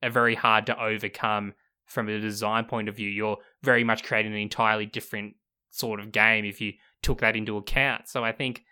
[0.03, 1.53] are very hard to overcome
[1.85, 3.09] from a design point of view.
[3.09, 5.35] You're very much creating an entirely different
[5.69, 8.07] sort of game if you took that into account.
[8.07, 8.63] So I think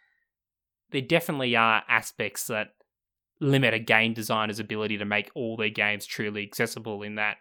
[0.92, 2.70] there definitely are aspects that
[3.40, 7.38] limit a game designer's ability to make all their games truly accessible in that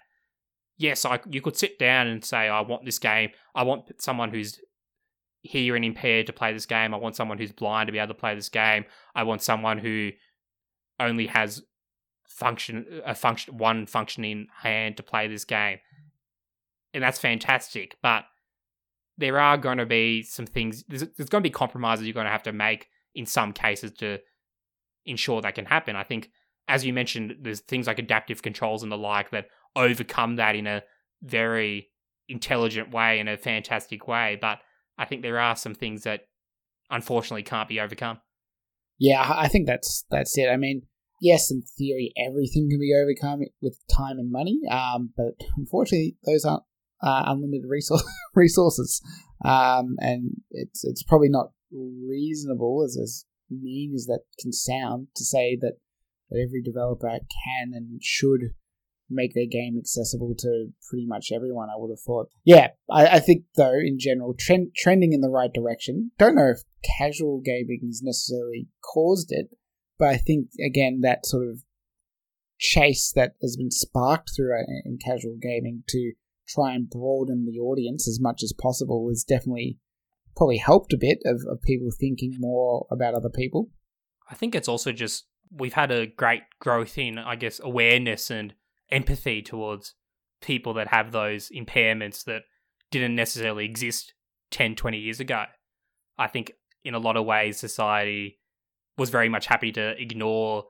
[0.76, 3.30] yes, I you could sit down and say I want this game.
[3.54, 4.58] I want someone who's
[5.44, 6.92] hearing impaired to play this game.
[6.92, 8.84] I want someone who's blind to be able to play this game.
[9.14, 10.10] I want someone who
[10.98, 11.62] only has
[12.26, 15.78] function a function one functioning hand to play this game
[16.92, 18.24] and that's fantastic but
[19.16, 22.26] there are going to be some things there's, there's going to be compromises you're going
[22.26, 24.18] to have to make in some cases to
[25.04, 26.30] ensure that can happen i think
[26.66, 30.66] as you mentioned there's things like adaptive controls and the like that overcome that in
[30.66, 30.82] a
[31.22, 31.88] very
[32.28, 34.58] intelligent way in a fantastic way but
[34.98, 36.26] i think there are some things that
[36.90, 38.18] unfortunately can't be overcome.
[38.98, 40.48] Yeah i think that's that's it.
[40.48, 40.82] I mean
[41.24, 46.44] yes, in theory, everything can be overcome with time and money, um, but unfortunately, those
[46.44, 46.62] aren't
[47.02, 49.00] uh, unlimited resource- resources,
[49.44, 55.24] um, and it's it's probably not reasonable as as mean as that can sound to
[55.24, 55.74] say that
[56.30, 58.54] that every developer can and should
[59.10, 61.68] make their game accessible to pretty much everyone.
[61.68, 62.28] I would have thought.
[62.44, 66.10] Yeah, I, I think though in general, trend, trending in the right direction.
[66.18, 66.62] Don't know if
[66.98, 69.48] casual gaming has necessarily caused it,
[69.98, 71.62] but I think again that sort of
[72.58, 76.12] chase that has been sparked through uh, in casual gaming to
[76.46, 79.78] try and broaden the audience as much as possible has definitely
[80.36, 83.70] probably helped a bit of, of people thinking more about other people.
[84.30, 88.54] I think it's also just we've had a great growth in, I guess, awareness and
[88.90, 89.94] empathy towards
[90.40, 92.42] people that have those impairments that
[92.90, 94.14] didn't necessarily exist
[94.50, 95.44] 10, 20 years ago.
[96.18, 96.52] I think
[96.84, 98.38] in a lot of ways, society
[98.96, 100.64] was very much happy to ignore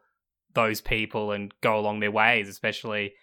[0.55, 3.15] those people and go along their ways, especially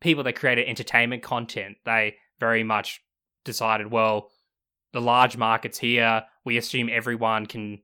[0.00, 3.00] people that created entertainment content, they very much
[3.44, 4.30] decided, well,
[4.92, 7.80] the large markets here, we assume everyone can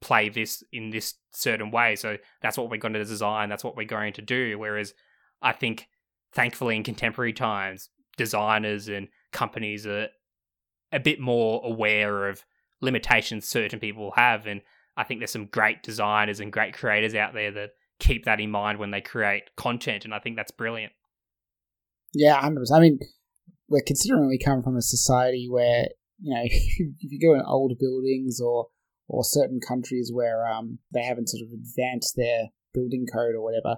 [0.00, 1.96] play this in this certain way.
[1.96, 4.58] So that's what we're going to design, that's what we're going to do.
[4.58, 4.94] Whereas
[5.42, 5.88] I think,
[6.32, 10.08] thankfully, in contemporary times, designers and companies are
[10.92, 12.44] a bit more aware of
[12.80, 14.46] limitations certain people have.
[14.46, 14.62] And
[14.96, 18.50] I think there's some great designers and great creators out there that keep that in
[18.50, 20.04] mind when they create content.
[20.04, 20.92] And I think that's brilliant.
[22.14, 22.56] Yeah, 100%.
[22.72, 22.98] I mean,
[23.68, 25.86] we're considering we come from a society where,
[26.20, 28.68] you know, if you go in old buildings or
[29.08, 33.76] or certain countries where um, they haven't sort of advanced their building code or whatever,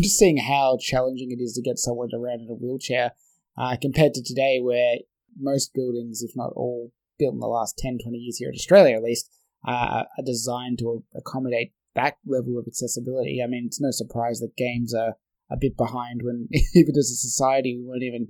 [0.00, 3.12] just seeing how challenging it is to get someone around in a wheelchair
[3.56, 4.96] uh, compared to today where
[5.38, 8.96] most buildings, if not all, built in the last 10, 20 years here in Australia
[8.96, 9.30] at least,
[9.66, 13.40] uh, are designed to accommodate that level of accessibility.
[13.42, 15.14] I mean, it's no surprise that games are
[15.50, 18.28] a bit behind when, even as a society, we weren't even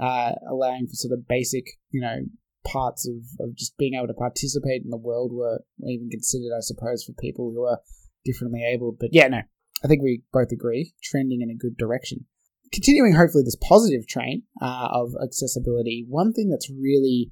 [0.00, 2.20] uh, allowing for sort of basic, you know,
[2.66, 6.60] parts of, of just being able to participate in the world were even considered, I
[6.60, 7.80] suppose, for people who are
[8.24, 8.96] differently able.
[8.98, 9.42] But yeah, no,
[9.84, 12.26] I think we both agree, trending in a good direction
[12.74, 17.30] continuing hopefully this positive train uh, of accessibility, one thing that's really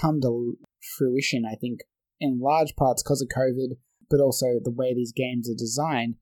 [0.00, 0.56] come to
[0.96, 1.80] fruition, I think,
[2.20, 3.76] in large parts because of COVID,
[4.08, 6.14] but also the way these games are designed,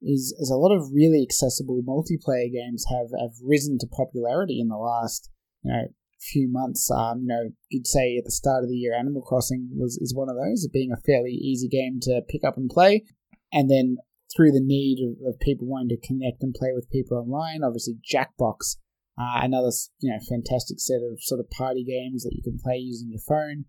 [0.00, 4.68] is, is a lot of really accessible multiplayer games have, have risen to popularity in
[4.68, 5.28] the last
[5.62, 5.82] you know
[6.20, 6.90] few months.
[6.90, 10.14] Um, you know, you'd say at the start of the year, Animal Crossing was is
[10.14, 13.04] one of those, being a fairly easy game to pick up and play,
[13.52, 13.96] and then
[14.34, 17.62] through the need of, of, people wanting to connect and play with people online.
[17.64, 18.76] Obviously, Jackbox,
[19.18, 19.70] uh, another
[20.00, 23.20] you know fantastic set of sort of party games that you can play using your
[23.26, 23.64] phone,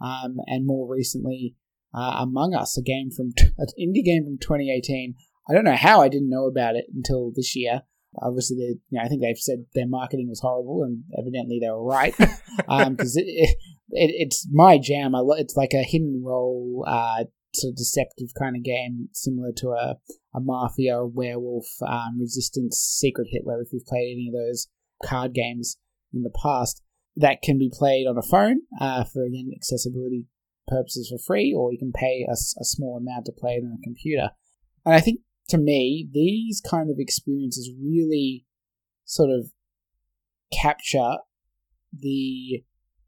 [0.00, 1.54] um, and more recently,
[1.94, 5.14] uh, Among Us, a game from an indie game from 2018.
[5.48, 7.82] I don't know how I didn't know about it until this year.
[8.20, 11.70] Obviously, they, you know, I think they've said their marketing was horrible, and evidently they
[11.70, 12.36] were right because
[12.68, 13.56] um, it, it,
[13.90, 15.14] it, it's my jam.
[15.14, 17.24] I lo- it's like a hidden role uh,
[17.60, 19.96] sort of deceptive kind of game, similar to a,
[20.34, 23.60] a mafia, or werewolf, um, resistance, secret Hitler.
[23.60, 24.68] If you've played any of those
[25.04, 25.78] card games
[26.12, 26.82] in the past,
[27.16, 30.26] that can be played on a phone uh, for again accessibility
[30.68, 33.78] purposes for free, or you can pay a, a small amount to play it on
[33.78, 34.30] a computer.
[34.84, 38.44] And I think to me, these kind of experiences really
[39.04, 39.52] sort of
[40.52, 41.16] capture
[41.96, 42.64] the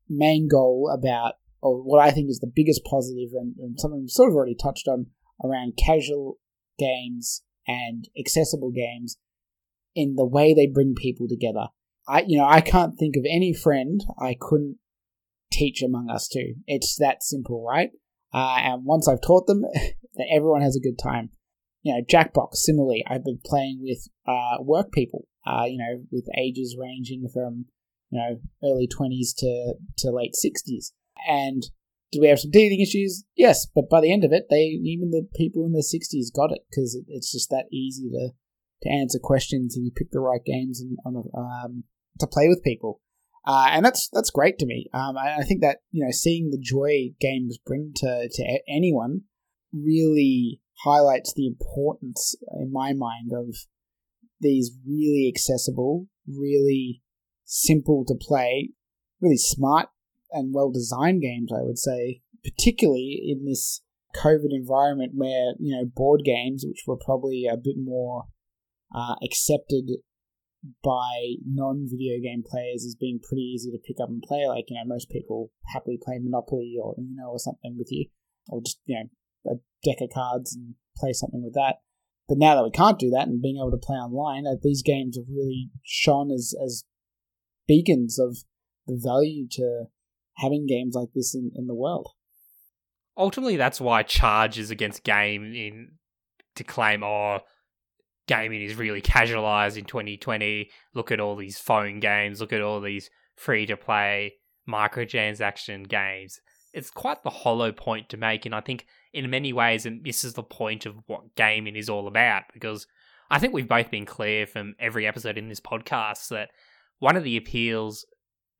[0.08, 4.10] main goal about or what I think is the biggest positive, and, and something we've
[4.10, 5.06] sort of already touched on
[5.44, 6.38] around casual
[6.78, 9.18] games and accessible games
[9.94, 11.66] in the way they bring people together.
[12.08, 14.78] I, you know, I can't think of any friend I couldn't
[15.52, 16.54] teach Among Us to.
[16.66, 17.90] It's that simple, right?
[18.32, 19.62] Uh, and once I've taught them,
[20.14, 21.30] that everyone has a good time.
[21.82, 26.26] You know, Jackbox, similarly, I've been playing with uh, work people, uh, you know, with
[26.36, 27.66] ages ranging from,
[28.10, 30.92] you know, early 20s to, to late 60s.
[31.26, 31.64] And
[32.12, 33.24] do we have some teething issues?
[33.36, 36.52] Yes, but by the end of it, they even the people in their sixties got
[36.52, 38.30] it because it, it's just that easy to
[38.82, 41.84] to answer questions and you pick the right games and um,
[42.20, 43.00] to play with people.
[43.46, 44.88] Uh, and that's that's great to me.
[44.92, 49.22] Um, I, I, think that you know seeing the joy games bring to to anyone
[49.72, 53.56] really highlights the importance, in my mind, of
[54.40, 57.02] these really accessible, really
[57.44, 58.70] simple to play,
[59.20, 59.88] really smart
[60.32, 63.82] and well designed games, I would say, particularly in this
[64.16, 68.24] COVID environment where, you know, board games, which were probably a bit more
[68.94, 69.84] uh, accepted
[70.82, 74.46] by non video game players as being pretty easy to pick up and play.
[74.46, 78.06] Like, you know, most people happily play Monopoly or Uno or something with you,
[78.48, 81.76] or just, you know, a deck of cards and play something with that.
[82.28, 84.82] But now that we can't do that and being able to play online, uh, these
[84.82, 86.84] games have really shone as, as
[87.66, 88.38] beacons of
[88.86, 89.84] the value to
[90.38, 92.08] having games like this in, in the world.
[93.16, 95.92] Ultimately, that's why charges against gaming
[96.54, 97.40] to claim, oh,
[98.28, 100.70] gaming is really casualized in 2020.
[100.94, 102.40] Look at all these phone games.
[102.40, 104.34] Look at all these free to play
[104.68, 106.38] microtransaction games.
[106.72, 110.34] It's quite the hollow point to make, and I think in many ways, this is
[110.34, 112.86] the point of what gaming is all about, because
[113.30, 116.50] I think we've both been clear from every episode in this podcast that
[116.98, 118.04] one of the appeals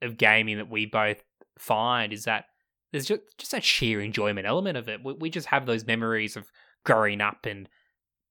[0.01, 1.23] of gaming that we both
[1.59, 2.47] find is that
[2.93, 5.05] there's just just a sheer enjoyment element of it.
[5.05, 6.51] We, we just have those memories of
[6.85, 7.69] growing up and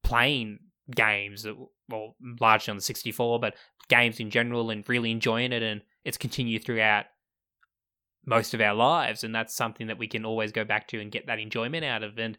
[0.03, 0.59] playing
[0.93, 1.45] games,
[1.89, 3.55] well, largely on the 64, but
[3.89, 7.05] games in general, and really enjoying it, and it's continued throughout
[8.25, 11.11] most of our lives, and that's something that we can always go back to and
[11.11, 12.17] get that enjoyment out of.
[12.17, 12.37] And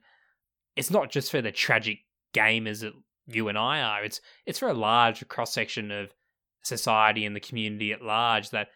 [0.77, 2.01] it's not just for the tragic
[2.35, 2.93] gamers that
[3.27, 6.13] you and I are; it's it's for a large cross section of
[6.63, 8.69] society and the community at large that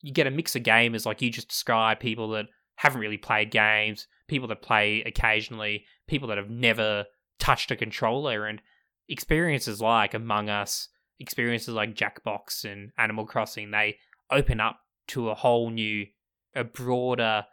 [0.00, 2.46] you get a mix of gamers like you just described, people that
[2.76, 7.04] haven't really played games, people that play occasionally, people that have never
[7.38, 8.62] touched a controller, and
[9.08, 10.88] experiences like Among Us,
[11.18, 13.98] experiences like Jackbox and Animal Crossing, they
[14.30, 14.78] open up
[15.08, 16.06] to a whole new,
[16.54, 17.44] a broader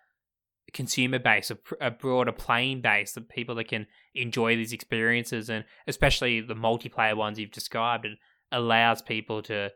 [0.74, 5.66] consumer base, a, a broader playing base of people that can enjoy these experiences, and
[5.88, 8.06] especially the multiplayer ones you've described.
[8.06, 8.18] It
[8.52, 9.72] allows people to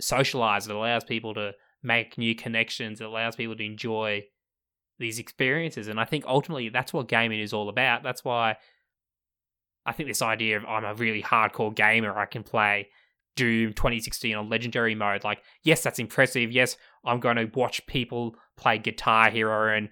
[0.00, 0.66] socialize.
[0.66, 1.52] It allows people to
[1.86, 3.00] make new connections.
[3.00, 4.24] It allows people to enjoy
[4.98, 5.88] these experiences.
[5.88, 8.02] And I think ultimately that's what gaming is all about.
[8.02, 8.56] That's why
[9.86, 12.88] I think this idea of I'm a really hardcore gamer, I can play
[13.36, 15.22] Doom 2016 on legendary mode.
[15.22, 16.50] Like, yes, that's impressive.
[16.50, 19.88] Yes, I'm going to watch people play Guitar Hero and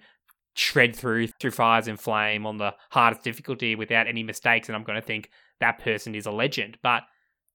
[0.55, 4.83] shred through through fires and flame on the hardest difficulty without any mistakes, and I'm
[4.83, 5.29] going to think
[5.59, 6.77] that person is a legend.
[6.81, 7.03] But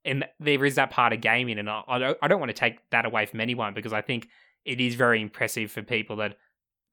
[0.05, 2.55] and there is that part of gaming, and I, I don't I don't want to
[2.55, 4.29] take that away from anyone because I think
[4.65, 6.37] it is very impressive for people that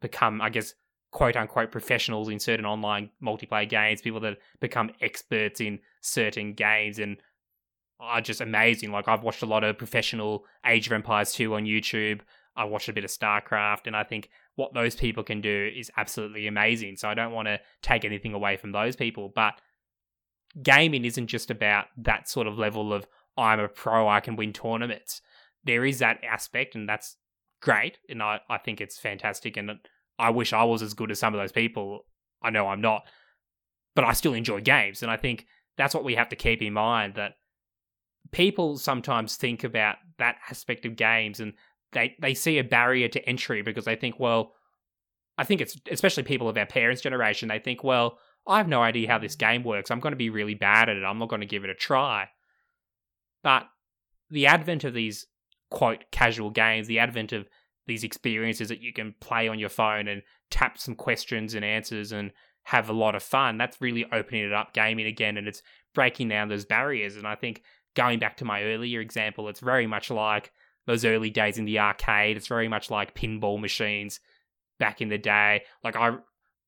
[0.02, 0.74] become, I guess,
[1.12, 7.00] quote unquote professionals in certain online multiplayer games, people that become experts in certain games
[7.00, 7.18] and
[8.00, 8.92] are just amazing.
[8.92, 12.22] Like I've watched a lot of professional Age of Empires 2 on YouTube.
[12.56, 15.92] I watched a bit of StarCraft and I think what those people can do is
[15.98, 16.98] absolutely amazing.
[16.98, 19.54] So I don't want to take anything away from those people, but
[20.62, 24.54] gaming isn't just about that sort of level of I'm a pro, I can win
[24.54, 25.22] tournaments.
[25.64, 27.18] There is that aspect and that's
[27.62, 29.72] great and I, I think it's fantastic and
[30.18, 32.06] I wish I was as good as some of those people.
[32.42, 33.04] I know I'm not,
[33.96, 35.46] but I still enjoy games and I think
[35.78, 37.34] that's what we have to keep in mind that
[38.32, 41.54] people sometimes think about that aspect of games and
[41.94, 44.54] they, they see a barrier to entry because they think, well,
[45.38, 48.18] I think it's especially people of our parents' generation, they think, well,
[48.48, 49.92] I have no idea how this game works.
[49.92, 51.04] I'm going to be really bad at it.
[51.04, 52.30] I'm not going to give it a try.
[53.44, 53.68] But
[54.30, 55.26] the advent of these
[55.70, 57.48] quote casual games, the advent of
[57.88, 62.12] these experiences that you can play on your phone and tap some questions and answers
[62.12, 62.32] and
[62.64, 65.62] have a lot of fun, that's really opening it up gaming again and it's
[65.94, 67.16] breaking down those barriers.
[67.16, 67.64] And I think
[67.96, 70.52] going back to my earlier example, it's very much like
[70.86, 72.38] those early days in the arcade.
[72.38, 74.20] It's very much like pinball machines
[74.80, 75.64] back in the day.
[75.84, 76.18] Like I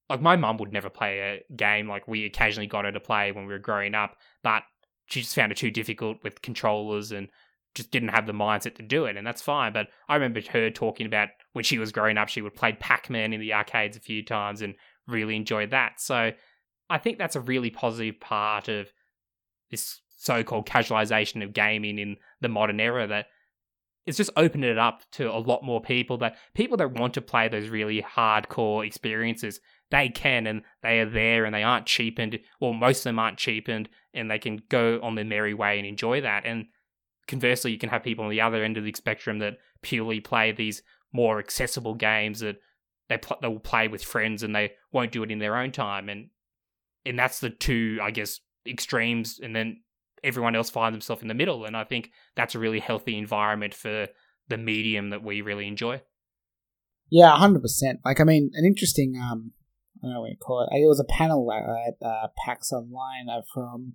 [0.10, 3.32] like my mum would never play a game like we occasionally got her to play
[3.32, 4.64] when we were growing up, but
[5.06, 7.30] she just found it too difficult with controllers and
[7.76, 9.74] just didn't have the mindset to do it, and that's fine.
[9.74, 13.10] But I remember her talking about when she was growing up, she would play Pac
[13.10, 14.76] Man in the arcades a few times and
[15.08, 16.00] really enjoyed that.
[16.00, 16.32] So
[16.90, 18.92] I think that's a really positive part of
[19.70, 23.28] this so called casualization of gaming in the modern era that
[24.06, 27.22] it's just opened it up to a lot more people that people that want to
[27.22, 29.60] play those really hardcore experiences
[29.92, 33.38] they can and they are there and they aren't cheapened or most of them aren't
[33.38, 36.66] cheapened and they can go on their merry way and enjoy that and
[37.28, 40.52] conversely you can have people on the other end of the spectrum that purely play
[40.52, 40.82] these
[41.12, 42.58] more accessible games that
[43.08, 45.72] they pl- they will play with friends and they won't do it in their own
[45.72, 46.30] time and
[47.06, 49.78] and that's the two i guess extremes and then
[50.24, 51.66] everyone else finds themselves in the middle.
[51.66, 54.08] And I think that's a really healthy environment for
[54.48, 56.02] the medium that we really enjoy.
[57.10, 58.00] Yeah, hundred percent.
[58.06, 59.52] Like, I mean, an interesting um,
[60.02, 60.76] I don't know what you call it.
[60.76, 63.94] It was a panel at uh, PAX Online uh, from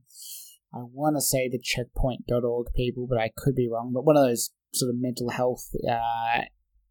[0.73, 3.93] I want to say the Checkpoint.org people, but I could be wrong.
[3.95, 6.43] But one of those sort of mental health uh,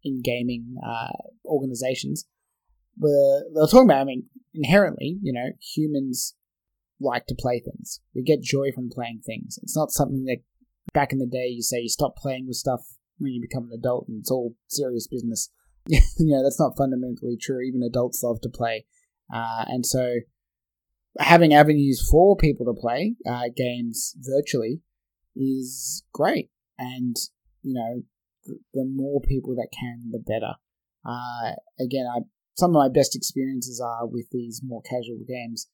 [0.02, 1.12] in gaming uh,
[1.44, 2.26] organizations.
[2.96, 4.24] Where they were talking about, I mean,
[4.54, 6.34] inherently, you know, humans
[7.00, 8.00] like to play things.
[8.14, 9.58] We get joy from playing things.
[9.62, 10.38] It's not something that
[10.92, 12.80] back in the day you say you stop playing with stuff
[13.18, 15.50] when you become an adult and it's all serious business.
[15.86, 17.60] you know, that's not fundamentally true.
[17.60, 18.86] Even adults love to play.
[19.32, 20.16] Uh, and so
[21.18, 24.80] having avenues for people to play uh, games virtually
[25.36, 26.50] is great.
[26.78, 27.16] And,
[27.62, 28.02] you know,
[28.72, 30.54] the, more people that can, the better.
[31.06, 32.20] Uh, again, I,
[32.56, 35.68] some of my best experiences are with these more casual games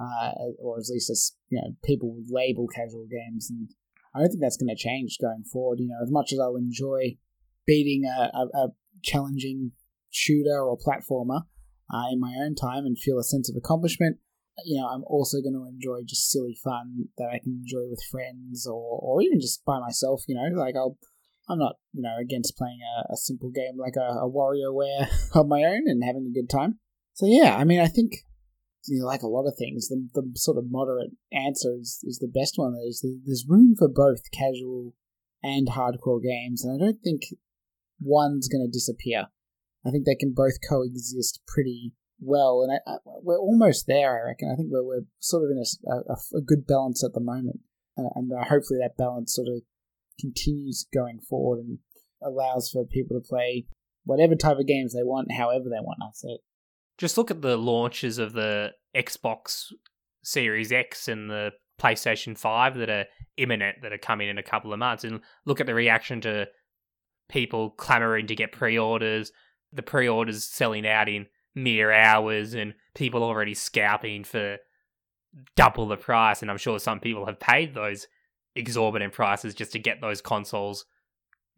[0.00, 3.68] uh, or at least as you know people label casual games, and
[4.14, 5.80] I don't think that's going to change going forward.
[5.80, 7.16] You know, as much as I'll enjoy
[7.66, 8.68] beating a, a, a
[9.02, 9.72] challenging
[10.10, 11.42] shooter or platformer
[11.92, 14.18] uh, in my own time and feel a sense of accomplishment,
[14.64, 18.02] you know, I'm also going to enjoy just silly fun that I can enjoy with
[18.10, 20.22] friends or, or even just by myself.
[20.28, 20.98] You know, like I'll,
[21.48, 25.48] I'm not, you know, against playing a, a simple game like a, a WarioWare on
[25.48, 26.78] my own and having a good time.
[27.14, 28.12] So yeah, I mean, I think
[28.86, 32.18] you know, like a lot of things, the, the sort of moderate answer is, is
[32.18, 32.74] the best one.
[32.74, 34.94] There's, there's room for both casual
[35.42, 37.22] and hardcore games, and I don't think
[38.00, 39.28] one's going to disappear.
[39.84, 44.22] I think they can both coexist pretty well, and I, I, we're almost there.
[44.22, 44.50] I reckon.
[44.52, 47.60] I think we're we're sort of in a, a, a good balance at the moment,
[47.98, 49.62] uh, and uh, hopefully that balance sort of
[50.20, 51.78] continues going forward and
[52.22, 53.66] allows for people to play
[54.04, 55.98] whatever type of games they want, however they want.
[56.00, 56.40] That's it.
[56.98, 59.72] Just look at the launches of the Xbox
[60.22, 61.50] Series X and the
[61.80, 63.06] PlayStation 5 that are
[63.36, 66.46] imminent, that are coming in a couple of months, and look at the reaction to
[67.28, 69.32] people clamoring to get pre orders,
[69.72, 74.58] the pre orders selling out in mere hours, and people already scalping for
[75.56, 76.42] double the price.
[76.42, 78.06] And I'm sure some people have paid those
[78.54, 80.84] exorbitant prices just to get those consoles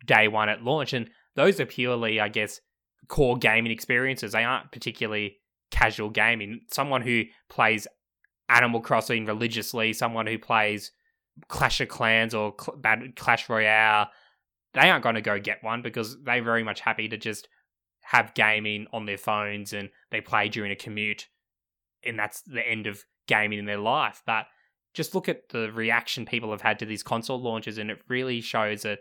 [0.05, 0.93] day one at launch.
[0.93, 2.61] And those are purely, I guess,
[3.09, 4.32] core gaming experiences.
[4.32, 5.39] They aren't particularly
[5.70, 6.61] casual gaming.
[6.73, 7.86] Someone who plays
[8.49, 10.93] Animal Crossing religiously, someone who plays
[11.49, 14.09] Clash of Clans or Clash Royale,
[14.74, 17.49] they aren't going to go get one because they're very much happy to just
[18.05, 21.28] have gaming on their phones and they play during a commute,
[22.05, 24.22] and that's the end of gaming in their life.
[24.26, 24.47] But
[24.93, 28.40] just look at the reaction people have had to these console launches, and it really
[28.40, 29.01] shows that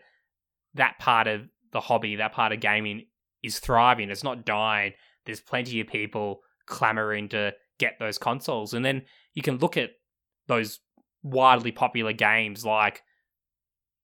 [0.74, 3.06] that part of the hobby, that part of gaming,
[3.44, 4.10] is thriving.
[4.10, 4.94] It's not dying.
[5.26, 9.04] There's plenty of people clamoring to get those consoles, and then
[9.34, 9.92] you can look at
[10.48, 10.80] those
[11.24, 13.02] widely popular games like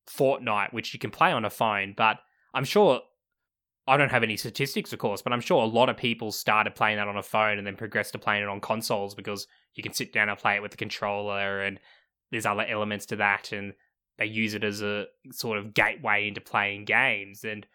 [0.10, 2.18] Fortnite, which you can play on a phone, but
[2.54, 3.02] I'm sure
[3.90, 6.76] I don't have any statistics, of course, but I'm sure a lot of people started
[6.76, 9.82] playing that on a phone and then progressed to playing it on consoles because you
[9.82, 11.80] can sit down and play it with the controller and
[12.32, 13.74] there's other elements to that and
[14.20, 17.44] they use it as a sort of gateway into playing games.
[17.44, 17.66] And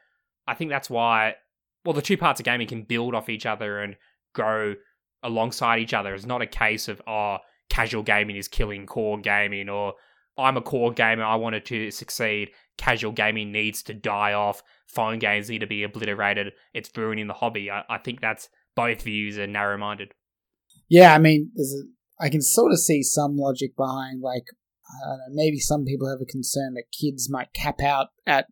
[0.47, 1.35] I think that's why,
[1.85, 3.97] well, the two parts of gaming can build off each other and
[4.35, 4.77] grow
[5.25, 6.15] alongside each other.
[6.15, 7.39] It's not a case of, oh,
[7.71, 9.95] casual gaming is killing core gaming or
[10.37, 12.51] I'm a core gamer, I wanted to succeed.
[12.77, 14.63] Casual gaming needs to die off.
[14.89, 16.53] Phone games need to be obliterated.
[16.73, 17.71] It's ruining the hobby.
[17.71, 20.13] I, I think that's both views are narrow minded.
[20.89, 24.45] Yeah, I mean, a, I can sort of see some logic behind, like,
[25.07, 28.47] know, maybe some people have a concern that kids might cap out at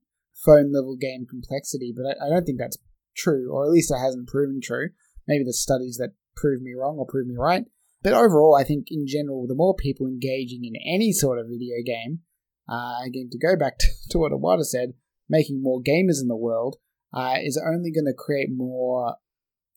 [0.45, 2.79] phone level game complexity, but I, I don't think that's
[3.17, 4.91] true, or at least it hasn't proven true.
[5.27, 7.65] Maybe the studies that prove me wrong or prove me right.
[8.03, 11.77] But overall, I think in general, the more people engaging in any sort of video
[11.85, 12.20] game,
[12.69, 14.95] uh, again, to go back to, to what Iwata said,
[15.29, 16.77] making more gamers in the world
[17.15, 19.16] uh, is only going to create more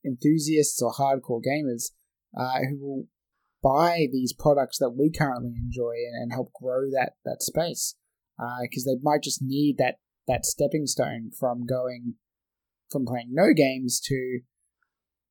[0.05, 1.91] enthusiasts or hardcore gamers
[2.37, 3.03] uh, who will
[3.63, 7.95] buy these products that we currently enjoy and, and help grow that that space
[8.61, 9.95] because uh, they might just need that
[10.27, 12.13] that stepping stone from going
[12.91, 14.41] from playing no games to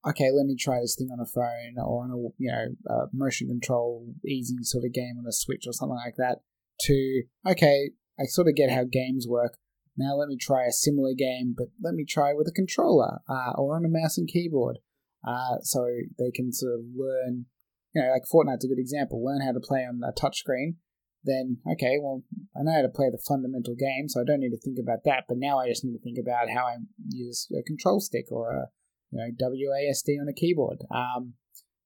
[0.07, 3.49] okay, let me try this thing on a phone or on a you know motion
[3.49, 6.39] control easy sort of game on a Switch or something like that.
[6.83, 9.57] To okay, I sort of get how games work.
[9.97, 13.53] Now let me try a similar game, but let me try with a controller uh,
[13.57, 14.79] or on a mouse and keyboard,
[15.27, 15.87] uh, so
[16.19, 17.47] they can sort of learn.
[17.95, 19.25] You know, like Fortnite's a good example.
[19.25, 20.77] Learn how to play on a touchscreen.
[21.23, 22.23] Then okay, well
[22.57, 25.05] I know how to play the fundamental game, so I don't need to think about
[25.05, 25.25] that.
[25.29, 26.77] But now I just need to think about how I
[27.09, 28.67] use a control stick or a
[29.15, 30.79] you know, WASD on a keyboard.
[30.91, 31.35] Um,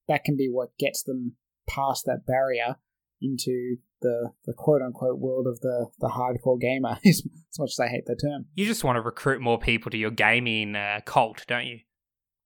[0.09, 1.36] that can be what gets them
[1.68, 2.76] past that barrier
[3.20, 7.22] into the, the quote unquote world of the, the hardcore gamer, as
[7.59, 8.46] much as I hate the term.
[8.55, 11.80] You just want to recruit more people to your gaming uh, cult, don't you?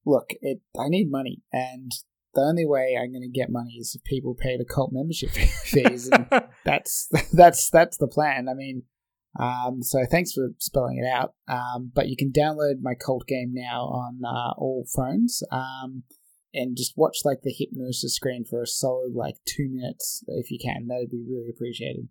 [0.04, 1.92] Look, it, I need money, and
[2.34, 5.30] the only way I'm going to get money is if people pay the cult membership
[5.64, 6.26] fees, and
[6.64, 8.48] that's that's that's the plan.
[8.48, 8.82] I mean,
[9.38, 11.34] um, so thanks for spelling it out.
[11.48, 15.42] Um, but you can download my cult game now on uh, all phones.
[15.50, 16.04] Um,
[16.54, 20.58] and just watch like the hypnosis screen for a solid like two minutes if you
[20.62, 20.86] can.
[20.86, 22.08] That'd be really appreciated.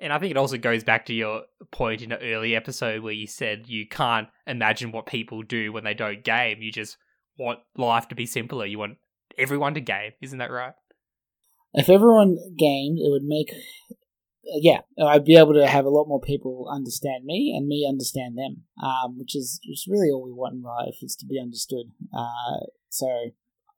[0.00, 3.14] And I think it also goes back to your point in an early episode where
[3.14, 6.60] you said you can't imagine what people do when they don't game.
[6.60, 6.98] You just
[7.38, 8.66] want life to be simpler.
[8.66, 8.98] You want
[9.38, 10.12] everyone to game.
[10.20, 10.74] Isn't that right?
[11.72, 13.52] If everyone gamed, it would make
[14.54, 18.38] yeah, I'd be able to have a lot more people understand me and me understand
[18.38, 21.86] them, um, which is which really all we want in life is to be understood.
[22.16, 23.06] Uh, so,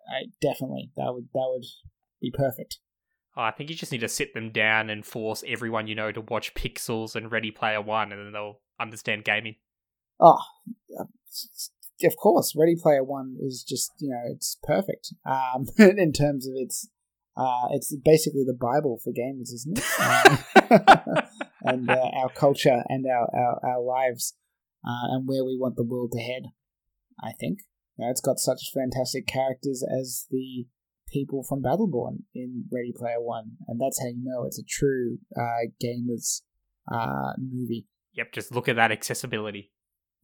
[0.08, 1.64] I definitely that would that would
[2.20, 2.78] be perfect.
[3.36, 6.12] Oh, I think you just need to sit them down and force everyone you know
[6.12, 9.56] to watch Pixels and Ready Player One, and then they'll understand gaming.
[10.20, 10.40] Oh,
[12.04, 16.54] of course, Ready Player One is just you know it's perfect um, in terms of
[16.56, 16.88] its
[17.38, 20.00] uh, it's basically the Bible for gamers, isn't it?
[20.00, 21.22] Um,
[21.62, 24.34] and uh, our culture and our, our, our lives
[24.84, 26.46] uh, and where we want the world to head,
[27.22, 27.60] I think.
[27.96, 30.66] You know, it's got such fantastic characters as the
[31.12, 35.18] people from Battleborn in Ready Player One, and that's how you know it's a true
[35.36, 36.42] uh, gamers
[36.92, 37.86] uh, movie.
[38.14, 39.70] Yep, just look at that accessibility.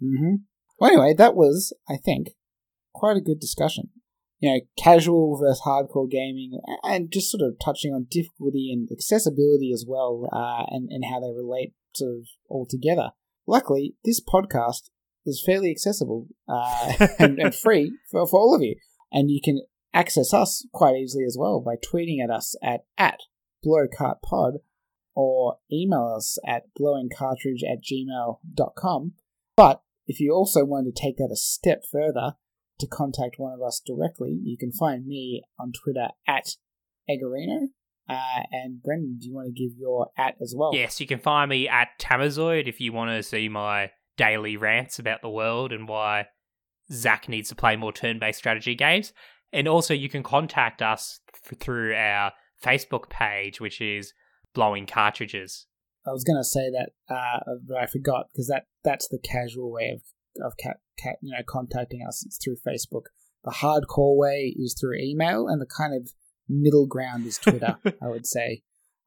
[0.03, 0.35] Mm-hmm.
[0.81, 2.31] Well, anyway, that was, I think,
[2.93, 3.91] quite a good discussion
[4.41, 9.73] you know, casual versus hardcore gaming, and just sort of touching on difficulty and accessibility
[9.73, 13.11] as well, uh, and, and how they relate sort of all together.
[13.47, 14.91] Luckily, this podcast
[15.27, 18.77] is fairly accessible uh, and, and, free for, for all of you.
[19.13, 19.63] And you can
[19.93, 23.21] access us quite easily as well by tweeting at us at, at
[23.65, 24.59] blowcartpod
[25.15, 29.13] or email us at blowingcartridge at gmail.com.
[29.57, 32.35] But if you also want to take that a step further
[32.79, 36.57] to contact one of us directly, you can find me on Twitter at
[37.09, 37.69] Eggerino.
[38.09, 40.73] Uh, and Brendan, do you want to give your at as well?
[40.75, 44.99] Yes, you can find me at Tamazoid if you want to see my daily rants
[44.99, 46.27] about the world and why
[46.93, 49.13] Zach needs to play more turn based strategy games.
[49.53, 51.21] And also, you can contact us
[51.61, 52.33] through our
[52.63, 54.13] Facebook page, which is
[54.53, 55.67] Blowing Cartridges.
[56.07, 59.73] I was going to say that, uh, but I forgot because that, that's the casual
[59.73, 60.03] way of
[60.43, 60.79] of cat,
[61.23, 62.25] you know contacting us.
[62.27, 63.07] It's through Facebook.
[63.45, 66.13] The hardcore way is through email, and the kind of
[66.49, 67.79] middle ground is Twitter.
[68.03, 68.63] I would say.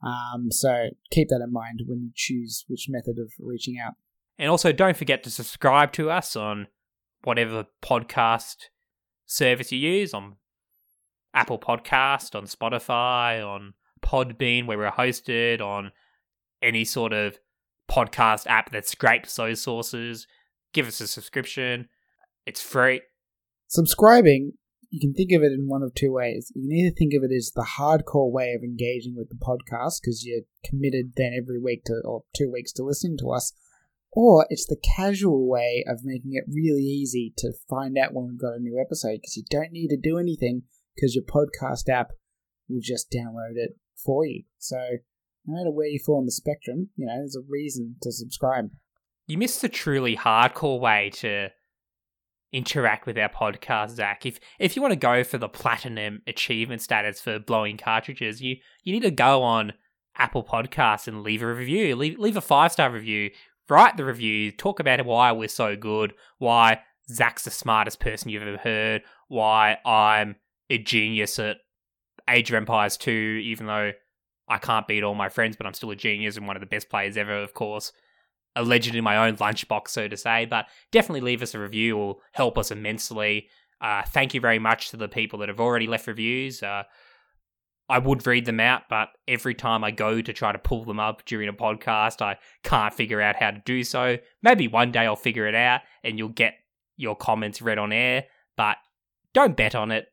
[0.06, 3.94] Um, so keep that in mind when you choose which method of reaching out.
[4.38, 6.68] And also, don't forget to subscribe to us on
[7.24, 8.66] whatever podcast
[9.26, 10.36] service you use on
[11.34, 15.92] Apple Podcast, on Spotify, on Podbean, where we're hosted, on
[16.62, 17.40] any sort of
[17.90, 20.28] podcast app that scrapes those sources.
[20.78, 21.90] Give us a subscription.
[22.46, 23.02] It's free.
[23.66, 24.54] Subscribing,
[24.92, 26.52] you can think of it in one of two ways.
[26.54, 30.02] You can either think of it as the hardcore way of engaging with the podcast
[30.04, 33.54] because you're committed then every week to or two weeks to listening to us,
[34.12, 38.40] or it's the casual way of making it really easy to find out when we've
[38.40, 40.62] got a new episode because you don't need to do anything
[40.96, 42.12] because your podcast app
[42.70, 44.44] will just download it for you.
[44.60, 44.78] So
[45.48, 48.70] no matter where you fall on the spectrum, you know, there's a reason to subscribe.
[49.28, 51.50] You missed the truly hardcore way to
[52.52, 54.26] interact with our podcast, Zach.
[54.26, 58.58] If if you want to go for the platinum achievement status for blowing cartridges, you
[58.84, 59.74] you need to go on
[60.18, 61.96] Apple Podcasts and leave a review.
[61.96, 63.30] Leave leave a five star review
[63.70, 66.80] write the review, talk about why we're so good, why
[67.10, 70.36] Zach's the smartest person you've ever heard, why I'm
[70.70, 71.58] a genius at
[72.30, 73.92] Age of Empires 2, even though
[74.48, 76.68] I can't beat all my friends, but I'm still a genius and one of the
[76.68, 77.92] best players ever, of course.
[78.58, 80.46] A legend in my own lunchbox, so to say.
[80.46, 83.48] But definitely leave us a review, will help us immensely.
[83.80, 86.64] Uh, thank you very much to the people that have already left reviews.
[86.64, 86.84] Uh,
[87.90, 91.00] I would read them out, but every time I go to try to pull them
[91.00, 94.18] up during a podcast, I can't figure out how to do so.
[94.42, 96.56] Maybe one day I'll figure it out and you'll get
[96.98, 98.26] your comments read on air,
[98.58, 98.78] but
[99.34, 100.08] don't bet on it.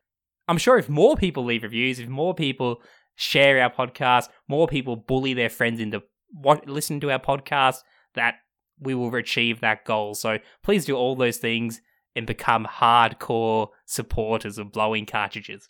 [0.47, 2.81] I'm sure if more people leave reviews, if more people
[3.15, 7.79] share our podcast, more people bully their friends into what listen to our podcast,
[8.15, 8.35] that
[8.79, 10.15] we will achieve that goal.
[10.15, 11.81] So please do all those things
[12.15, 15.67] and become hardcore supporters of blowing cartridges.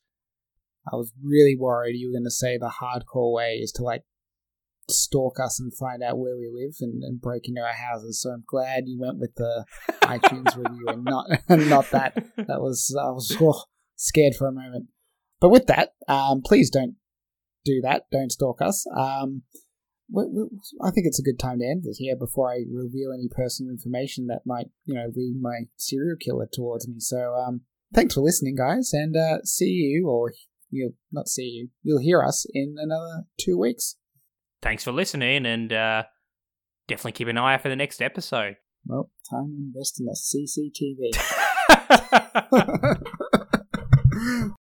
[0.92, 4.04] I was really worried you were going to say the hardcore way is to like
[4.90, 8.22] stalk us and find out where we live and, and break into our houses.
[8.22, 9.66] So I'm glad you went with the
[10.04, 12.14] iTunes review and not not that.
[12.38, 13.64] That was I was oh,
[13.96, 14.88] scared for a moment.
[15.42, 16.96] But with that, um, please don't
[17.66, 18.04] do that.
[18.12, 18.86] Don't stalk us.
[18.96, 19.42] Um,
[20.14, 23.72] I think it's a good time to end this here before I reveal any personal
[23.72, 26.96] information that might, you know, lead my serial killer towards me.
[27.00, 27.62] So, um,
[27.94, 30.34] thanks for listening, guys, and uh, see you or
[30.70, 31.70] you'll not see you.
[31.84, 33.96] You'll hear us in another two weeks.
[34.62, 36.04] Thanks for listening, and uh,
[36.88, 38.58] definitely keep an eye out for the next episode.
[38.86, 41.12] Well, time to invest in a CCTV.